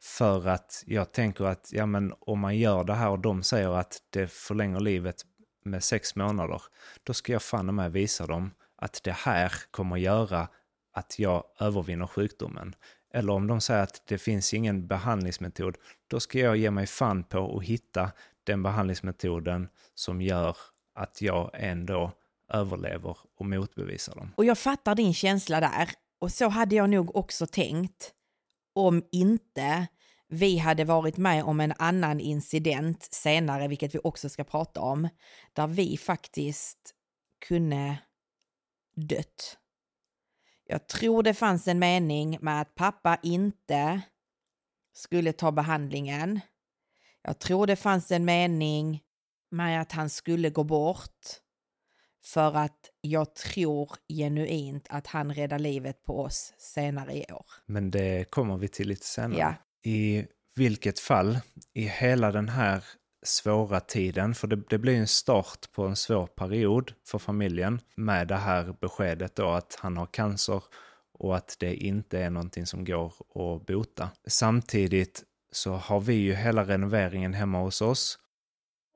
För 0.00 0.48
att 0.48 0.84
jag 0.86 1.12
tänker 1.12 1.44
att 1.44 1.68
ja, 1.72 1.86
men 1.86 2.14
om 2.20 2.38
man 2.38 2.58
gör 2.58 2.84
det 2.84 2.94
här 2.94 3.10
och 3.10 3.18
de 3.18 3.42
säger 3.42 3.68
att 3.68 3.98
det 4.10 4.32
förlänger 4.32 4.80
livet 4.80 5.16
med 5.64 5.84
sex 5.84 6.16
månader, 6.16 6.62
då 7.04 7.14
ska 7.14 7.32
jag 7.32 7.42
fan 7.42 7.74
med 7.74 7.92
visa 7.92 8.26
dem 8.26 8.50
att 8.76 9.00
det 9.04 9.12
här 9.12 9.52
kommer 9.70 9.96
göra 9.96 10.48
att 10.92 11.18
jag 11.18 11.44
övervinner 11.60 12.06
sjukdomen. 12.06 12.74
Eller 13.14 13.32
om 13.32 13.46
de 13.46 13.60
säger 13.60 13.82
att 13.82 14.02
det 14.06 14.18
finns 14.18 14.54
ingen 14.54 14.86
behandlingsmetod, 14.86 15.76
då 16.06 16.20
ska 16.20 16.38
jag 16.38 16.56
ge 16.56 16.70
mig 16.70 16.86
fan 16.86 17.24
på 17.24 17.56
att 17.56 17.64
hitta 17.64 18.12
den 18.44 18.62
behandlingsmetoden 18.62 19.68
som 19.94 20.22
gör 20.22 20.56
att 20.94 21.22
jag 21.22 21.50
ändå 21.54 22.12
överlever 22.50 23.16
och 23.38 23.46
motbevisar 23.46 24.14
dem. 24.14 24.32
Och 24.36 24.44
jag 24.44 24.58
fattar 24.58 24.94
din 24.94 25.14
känsla 25.14 25.60
där. 25.60 25.90
Och 26.18 26.32
så 26.32 26.48
hade 26.48 26.74
jag 26.74 26.90
nog 26.90 27.16
också 27.16 27.46
tänkt 27.46 28.14
om 28.74 29.02
inte 29.12 29.86
vi 30.28 30.58
hade 30.58 30.84
varit 30.84 31.16
med 31.16 31.44
om 31.44 31.60
en 31.60 31.74
annan 31.78 32.20
incident 32.20 33.02
senare, 33.02 33.68
vilket 33.68 33.94
vi 33.94 33.98
också 34.04 34.28
ska 34.28 34.44
prata 34.44 34.80
om, 34.80 35.08
där 35.52 35.66
vi 35.66 35.96
faktiskt 35.96 36.94
kunde 37.48 37.98
dött. 38.96 39.58
Jag 40.64 40.88
tror 40.88 41.22
det 41.22 41.34
fanns 41.34 41.68
en 41.68 41.78
mening 41.78 42.38
med 42.40 42.60
att 42.60 42.74
pappa 42.74 43.18
inte 43.22 44.00
skulle 44.92 45.32
ta 45.32 45.52
behandlingen. 45.52 46.40
Jag 47.22 47.38
tror 47.38 47.66
det 47.66 47.76
fanns 47.76 48.10
en 48.10 48.24
mening 48.24 49.02
med 49.50 49.80
att 49.80 49.92
han 49.92 50.10
skulle 50.10 50.50
gå 50.50 50.64
bort. 50.64 51.26
För 52.24 52.56
att 52.56 52.90
jag 53.00 53.34
tror 53.34 53.90
genuint 54.08 54.86
att 54.90 55.06
han 55.06 55.34
räddar 55.34 55.58
livet 55.58 56.02
på 56.02 56.20
oss 56.20 56.54
senare 56.58 57.12
i 57.14 57.24
år. 57.32 57.46
Men 57.66 57.90
det 57.90 58.30
kommer 58.30 58.56
vi 58.56 58.68
till 58.68 58.88
lite 58.88 59.06
senare. 59.06 59.38
Ja. 59.38 59.54
I 59.90 60.26
vilket 60.54 60.98
fall, 60.98 61.38
i 61.74 61.82
hela 61.82 62.32
den 62.32 62.48
här 62.48 62.84
svåra 63.22 63.80
tiden, 63.80 64.34
för 64.34 64.48
det, 64.48 64.62
det 64.68 64.78
blir 64.78 64.96
en 64.96 65.08
start 65.08 65.72
på 65.72 65.86
en 65.86 65.96
svår 65.96 66.26
period 66.26 66.92
för 67.06 67.18
familjen 67.18 67.80
med 67.96 68.28
det 68.28 68.36
här 68.36 68.74
beskedet 68.80 69.36
då 69.36 69.48
att 69.48 69.78
han 69.80 69.96
har 69.96 70.06
cancer 70.06 70.62
och 71.12 71.36
att 71.36 71.56
det 71.58 71.74
inte 71.74 72.18
är 72.18 72.30
någonting 72.30 72.66
som 72.66 72.84
går 72.84 73.12
att 73.34 73.66
bota. 73.66 74.10
Samtidigt 74.26 75.22
så 75.52 75.72
har 75.72 76.00
vi 76.00 76.14
ju 76.14 76.34
hela 76.34 76.64
renoveringen 76.64 77.34
hemma 77.34 77.60
hos 77.60 77.82
oss 77.82 78.18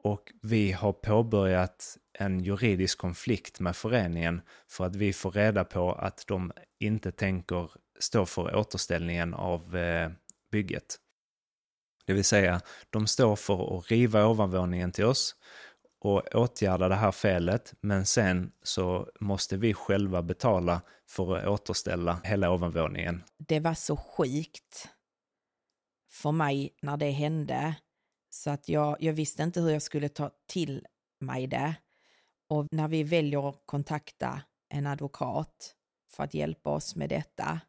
och 0.04 0.32
vi 0.42 0.72
har 0.72 0.92
påbörjat 0.92 1.98
en 2.18 2.40
juridisk 2.40 2.98
konflikt 2.98 3.60
med 3.60 3.76
föreningen 3.76 4.42
för 4.68 4.86
att 4.86 4.96
vi 4.96 5.12
får 5.12 5.30
reda 5.30 5.64
på 5.64 5.92
att 5.92 6.24
de 6.26 6.52
inte 6.80 7.12
tänker 7.12 7.70
stå 7.98 8.26
för 8.26 8.56
återställningen 8.56 9.34
av 9.34 9.76
eh, 9.76 10.10
bygget. 10.50 10.96
Det 12.06 12.12
vill 12.12 12.24
säga, 12.24 12.60
de 12.90 13.06
står 13.06 13.36
för 13.36 13.78
att 13.78 13.90
riva 13.90 14.26
ovanvåningen 14.26 14.92
till 14.92 15.04
oss 15.04 15.36
och 16.00 16.34
åtgärda 16.34 16.88
det 16.88 16.94
här 16.94 17.12
felet, 17.12 17.74
men 17.80 18.06
sen 18.06 18.52
så 18.62 19.08
måste 19.20 19.56
vi 19.56 19.74
själva 19.74 20.22
betala 20.22 20.80
för 21.08 21.36
att 21.36 21.46
återställa 21.46 22.20
hela 22.24 22.50
ovanvåningen. 22.50 23.22
Det 23.38 23.60
var 23.60 23.74
så 23.74 23.96
sjukt 23.96 24.88
för 26.10 26.32
mig 26.32 26.74
när 26.82 26.96
det 26.96 27.10
hände 27.10 27.74
så 28.34 28.50
att 28.50 28.68
jag, 28.68 28.96
jag 29.00 29.12
visste 29.12 29.42
inte 29.42 29.60
hur 29.60 29.70
jag 29.70 29.82
skulle 29.82 30.08
ta 30.08 30.30
till 30.46 30.86
mig 31.20 31.46
det. 31.46 31.74
Och 32.48 32.66
när 32.70 32.88
vi 32.88 33.02
väljer 33.02 33.48
att 33.48 33.62
kontakta 33.66 34.42
en 34.68 34.86
advokat 34.86 35.74
för 36.10 36.24
att 36.24 36.34
hjälpa 36.34 36.70
oss 36.70 36.96
med 36.96 37.08
detta, 37.08 37.60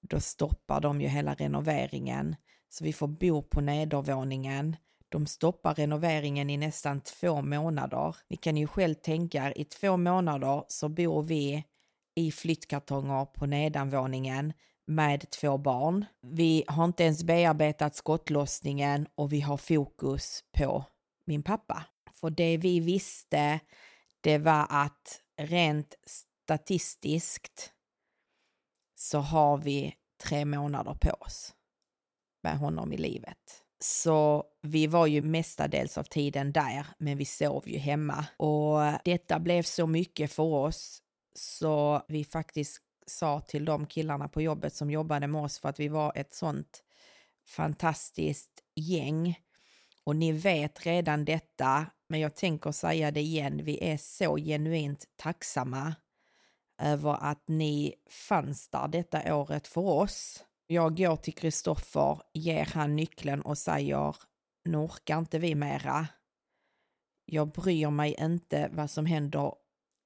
då 0.00 0.20
stoppar 0.20 0.80
de 0.80 1.00
ju 1.00 1.08
hela 1.08 1.34
renoveringen. 1.34 2.36
Så 2.68 2.84
vi 2.84 2.92
får 2.92 3.06
bo 3.06 3.42
på 3.42 3.60
nedervåningen. 3.60 4.76
De 5.08 5.26
stoppar 5.26 5.74
renoveringen 5.74 6.50
i 6.50 6.56
nästan 6.56 7.00
två 7.00 7.42
månader. 7.42 8.16
Ni 8.28 8.36
kan 8.36 8.56
ju 8.56 8.66
själv 8.66 8.94
tänka 8.94 9.46
er, 9.46 9.58
i 9.58 9.64
två 9.64 9.96
månader 9.96 10.64
så 10.68 10.88
bor 10.88 11.22
vi 11.22 11.64
i 12.14 12.32
flyttkartonger 12.32 13.24
på 13.24 13.46
nedanvåningen 13.46 14.52
med 14.86 15.30
två 15.30 15.58
barn. 15.58 16.04
Vi 16.20 16.64
har 16.68 16.84
inte 16.84 17.04
ens 17.04 17.24
bearbetat 17.24 17.96
skottlossningen 17.96 19.06
och 19.14 19.32
vi 19.32 19.40
har 19.40 19.56
fokus 19.56 20.44
på 20.58 20.84
min 21.26 21.42
pappa. 21.42 21.84
För 22.12 22.30
det 22.30 22.56
vi 22.56 22.80
visste, 22.80 23.60
det 24.20 24.38
var 24.38 24.66
att 24.70 25.20
rent 25.36 25.94
statistiskt 26.06 27.72
så 28.94 29.18
har 29.18 29.58
vi 29.58 29.94
tre 30.24 30.44
månader 30.44 30.94
på 30.94 31.10
oss 31.10 31.54
med 32.42 32.58
honom 32.58 32.92
i 32.92 32.96
livet. 32.96 33.64
Så 33.80 34.44
vi 34.62 34.86
var 34.86 35.06
ju 35.06 35.22
mestadels 35.22 35.98
av 35.98 36.02
tiden 36.02 36.52
där, 36.52 36.86
men 36.98 37.18
vi 37.18 37.24
sov 37.24 37.68
ju 37.68 37.78
hemma. 37.78 38.26
Och 38.36 38.80
detta 39.04 39.38
blev 39.38 39.62
så 39.62 39.86
mycket 39.86 40.32
för 40.32 40.42
oss 40.42 41.02
så 41.38 42.02
vi 42.08 42.24
faktiskt 42.24 42.80
sa 43.06 43.40
till 43.40 43.64
de 43.64 43.86
killarna 43.86 44.28
på 44.28 44.42
jobbet 44.42 44.74
som 44.74 44.90
jobbade 44.90 45.26
med 45.26 45.42
oss 45.42 45.58
för 45.58 45.68
att 45.68 45.80
vi 45.80 45.88
var 45.88 46.12
ett 46.14 46.34
sånt 46.34 46.84
fantastiskt 47.48 48.62
gäng. 48.74 49.40
Och 50.04 50.16
ni 50.16 50.32
vet 50.32 50.86
redan 50.86 51.24
detta, 51.24 51.86
men 52.08 52.20
jag 52.20 52.34
tänker 52.36 52.72
säga 52.72 53.10
det 53.10 53.20
igen. 53.20 53.64
Vi 53.64 53.84
är 53.84 53.96
så 53.96 54.36
genuint 54.36 55.04
tacksamma 55.16 55.94
över 56.82 57.16
att 57.30 57.48
ni 57.48 57.94
fanns 58.10 58.68
där 58.68 58.88
detta 58.88 59.36
året 59.36 59.66
för 59.66 59.80
oss. 59.80 60.44
Jag 60.66 60.96
går 60.96 61.16
till 61.16 61.34
Kristoffer, 61.34 62.20
ger 62.32 62.64
han 62.64 62.96
nyckeln 62.96 63.42
och 63.42 63.58
säger 63.58 64.16
nu 64.64 64.78
orkar 64.78 65.18
inte 65.18 65.38
vi 65.38 65.54
mera. 65.54 66.08
Jag 67.24 67.52
bryr 67.52 67.90
mig 67.90 68.16
inte 68.18 68.70
vad 68.72 68.90
som 68.90 69.06
händer. 69.06 69.52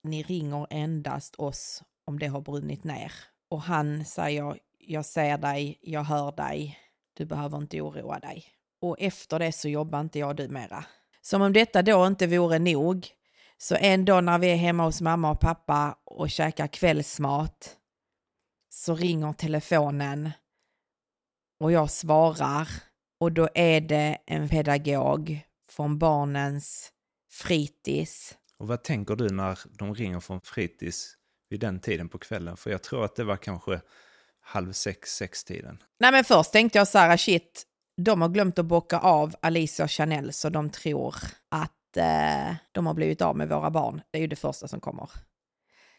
Ni 0.02 0.22
ringer 0.22 0.66
endast 0.70 1.34
oss 1.34 1.82
om 2.08 2.18
det 2.18 2.26
har 2.26 2.40
brunnit 2.40 2.84
ner. 2.84 3.12
Och 3.48 3.62
han 3.62 4.04
säger, 4.04 4.58
jag 4.78 5.04
ser 5.04 5.38
dig, 5.38 5.78
jag 5.82 6.04
hör 6.04 6.32
dig, 6.32 6.78
du 7.14 7.24
behöver 7.24 7.58
inte 7.58 7.80
oroa 7.80 8.18
dig. 8.18 8.44
Och 8.80 8.96
efter 9.00 9.38
det 9.38 9.52
så 9.52 9.68
jobbar 9.68 10.00
inte 10.00 10.18
jag 10.18 10.36
du 10.36 10.48
mera. 10.48 10.84
Som 11.20 11.42
om 11.42 11.52
detta 11.52 11.82
då 11.82 12.06
inte 12.06 12.26
vore 12.26 12.58
nog, 12.58 13.06
så 13.58 13.74
en 13.74 14.04
dag 14.04 14.24
när 14.24 14.38
vi 14.38 14.50
är 14.50 14.56
hemma 14.56 14.84
hos 14.84 15.00
mamma 15.00 15.30
och 15.30 15.40
pappa 15.40 15.98
och 16.04 16.30
käkar 16.30 16.66
kvällsmat 16.66 17.76
så 18.70 18.94
ringer 18.94 19.32
telefonen 19.32 20.30
och 21.60 21.72
jag 21.72 21.90
svarar 21.90 22.68
och 23.20 23.32
då 23.32 23.48
är 23.54 23.80
det 23.80 24.18
en 24.26 24.48
pedagog 24.48 25.40
från 25.70 25.98
barnens 25.98 26.92
fritids. 27.30 28.36
Och 28.58 28.68
vad 28.68 28.82
tänker 28.84 29.16
du 29.16 29.28
när 29.28 29.58
de 29.78 29.94
ringer 29.94 30.20
från 30.20 30.40
fritids 30.40 31.17
vid 31.48 31.60
den 31.60 31.80
tiden 31.80 32.08
på 32.08 32.18
kvällen? 32.18 32.56
För 32.56 32.70
jag 32.70 32.82
tror 32.82 33.04
att 33.04 33.16
det 33.16 33.24
var 33.24 33.36
kanske 33.36 33.80
halv 34.40 34.72
sex, 34.72 35.16
sex 35.16 35.44
tiden. 35.44 35.82
Nej 36.00 36.12
men 36.12 36.24
först 36.24 36.52
tänkte 36.52 36.78
jag 36.78 36.88
så 36.88 36.98
här, 36.98 37.16
shit, 37.16 37.64
de 37.96 38.22
har 38.22 38.28
glömt 38.28 38.58
att 38.58 38.66
bocka 38.66 38.98
av 38.98 39.34
Alicia 39.42 39.84
och 39.84 39.90
Chanel 39.90 40.32
så 40.32 40.48
de 40.48 40.70
tror 40.70 41.14
att 41.48 41.96
eh, 41.96 42.54
de 42.72 42.86
har 42.86 42.94
blivit 42.94 43.22
av 43.22 43.36
med 43.36 43.48
våra 43.48 43.70
barn. 43.70 44.00
Det 44.10 44.18
är 44.18 44.22
ju 44.22 44.28
det 44.28 44.36
första 44.36 44.68
som 44.68 44.80
kommer. 44.80 45.10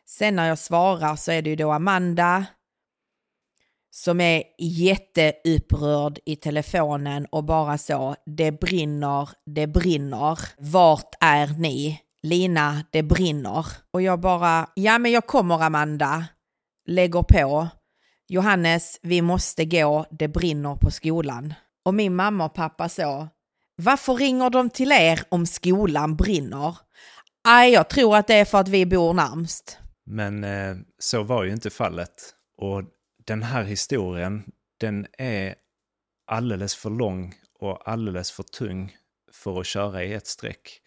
Sen 0.06 0.36
när 0.36 0.48
jag 0.48 0.60
svarar 0.60 1.16
så 1.16 1.32
är 1.32 1.42
det 1.42 1.50
ju 1.50 1.56
då 1.56 1.72
Amanda 1.72 2.46
som 3.92 4.22
är 4.22 4.44
jätteupprörd 4.60 6.20
i 6.26 6.36
telefonen 6.36 7.26
och 7.26 7.44
bara 7.44 7.78
så, 7.78 8.16
det 8.26 8.52
brinner, 8.52 9.30
det 9.46 9.68
brinner. 9.68 10.40
Vart 10.58 11.16
är 11.20 11.48
ni? 11.48 12.02
Lina, 12.24 12.86
det 12.92 13.04
brinner. 13.04 13.66
Och 13.92 14.02
jag 14.02 14.20
bara, 14.20 14.70
ja 14.76 15.00
men 15.00 15.12
jag 15.12 15.28
kommer 15.28 15.64
Amanda. 15.64 16.26
Lägger 16.88 17.24
på. 17.24 17.68
Johannes, 18.28 19.00
vi 19.02 19.22
måste 19.22 19.66
gå, 19.66 20.06
det 20.12 20.28
brinner 20.28 20.76
på 20.76 20.92
skolan. 20.92 21.54
Och 21.86 21.94
min 21.94 22.16
mamma 22.16 22.46
och 22.46 22.54
pappa 22.54 22.90
så, 22.90 23.28
varför 23.76 24.14
ringer 24.14 24.50
de 24.50 24.70
till 24.70 24.92
er 24.92 25.22
om 25.30 25.46
skolan 25.46 26.16
brinner? 26.16 26.78
Nej, 27.46 27.74
jag 27.74 27.90
tror 27.90 28.16
att 28.16 28.28
det 28.28 28.34
är 28.34 28.46
för 28.46 28.58
att 28.58 28.68
vi 28.68 28.86
bor 28.86 29.14
närmst. 29.14 29.78
Men 30.06 30.44
eh, 30.44 30.76
så 31.00 31.24
var 31.24 31.44
ju 31.44 31.52
inte 31.52 31.70
fallet. 31.70 32.36
Och 32.58 32.84
den 33.26 33.44
här 33.44 33.64
historien, 33.64 34.44
den 34.80 35.08
är 35.18 35.56
alldeles 36.28 36.76
för 36.76 36.90
lång 36.90 37.34
och 37.60 37.90
alldeles 37.90 38.32
för 38.32 38.44
tung 38.44 38.96
för 39.32 39.60
att 39.60 39.66
köra 39.66 40.04
i 40.04 40.14
ett 40.14 40.28
streck. 40.28 40.82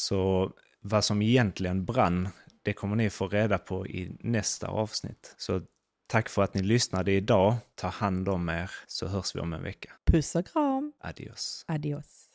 Så 0.00 0.52
vad 0.80 1.04
som 1.04 1.22
egentligen 1.22 1.84
brann, 1.84 2.28
det 2.62 2.72
kommer 2.72 2.96
ni 2.96 3.10
få 3.10 3.28
reda 3.28 3.58
på 3.58 3.86
i 3.86 4.16
nästa 4.20 4.68
avsnitt. 4.68 5.34
Så 5.38 5.62
tack 6.06 6.28
för 6.28 6.42
att 6.42 6.54
ni 6.54 6.62
lyssnade 6.62 7.12
idag. 7.12 7.54
Ta 7.74 7.88
hand 7.88 8.28
om 8.28 8.48
er 8.48 8.70
så 8.86 9.06
hörs 9.06 9.36
vi 9.36 9.40
om 9.40 9.52
en 9.52 9.62
vecka. 9.62 9.90
Puss 10.12 10.34
och 10.34 10.46
kram. 10.46 10.92
Adios. 11.00 11.64
Adios. 11.68 12.26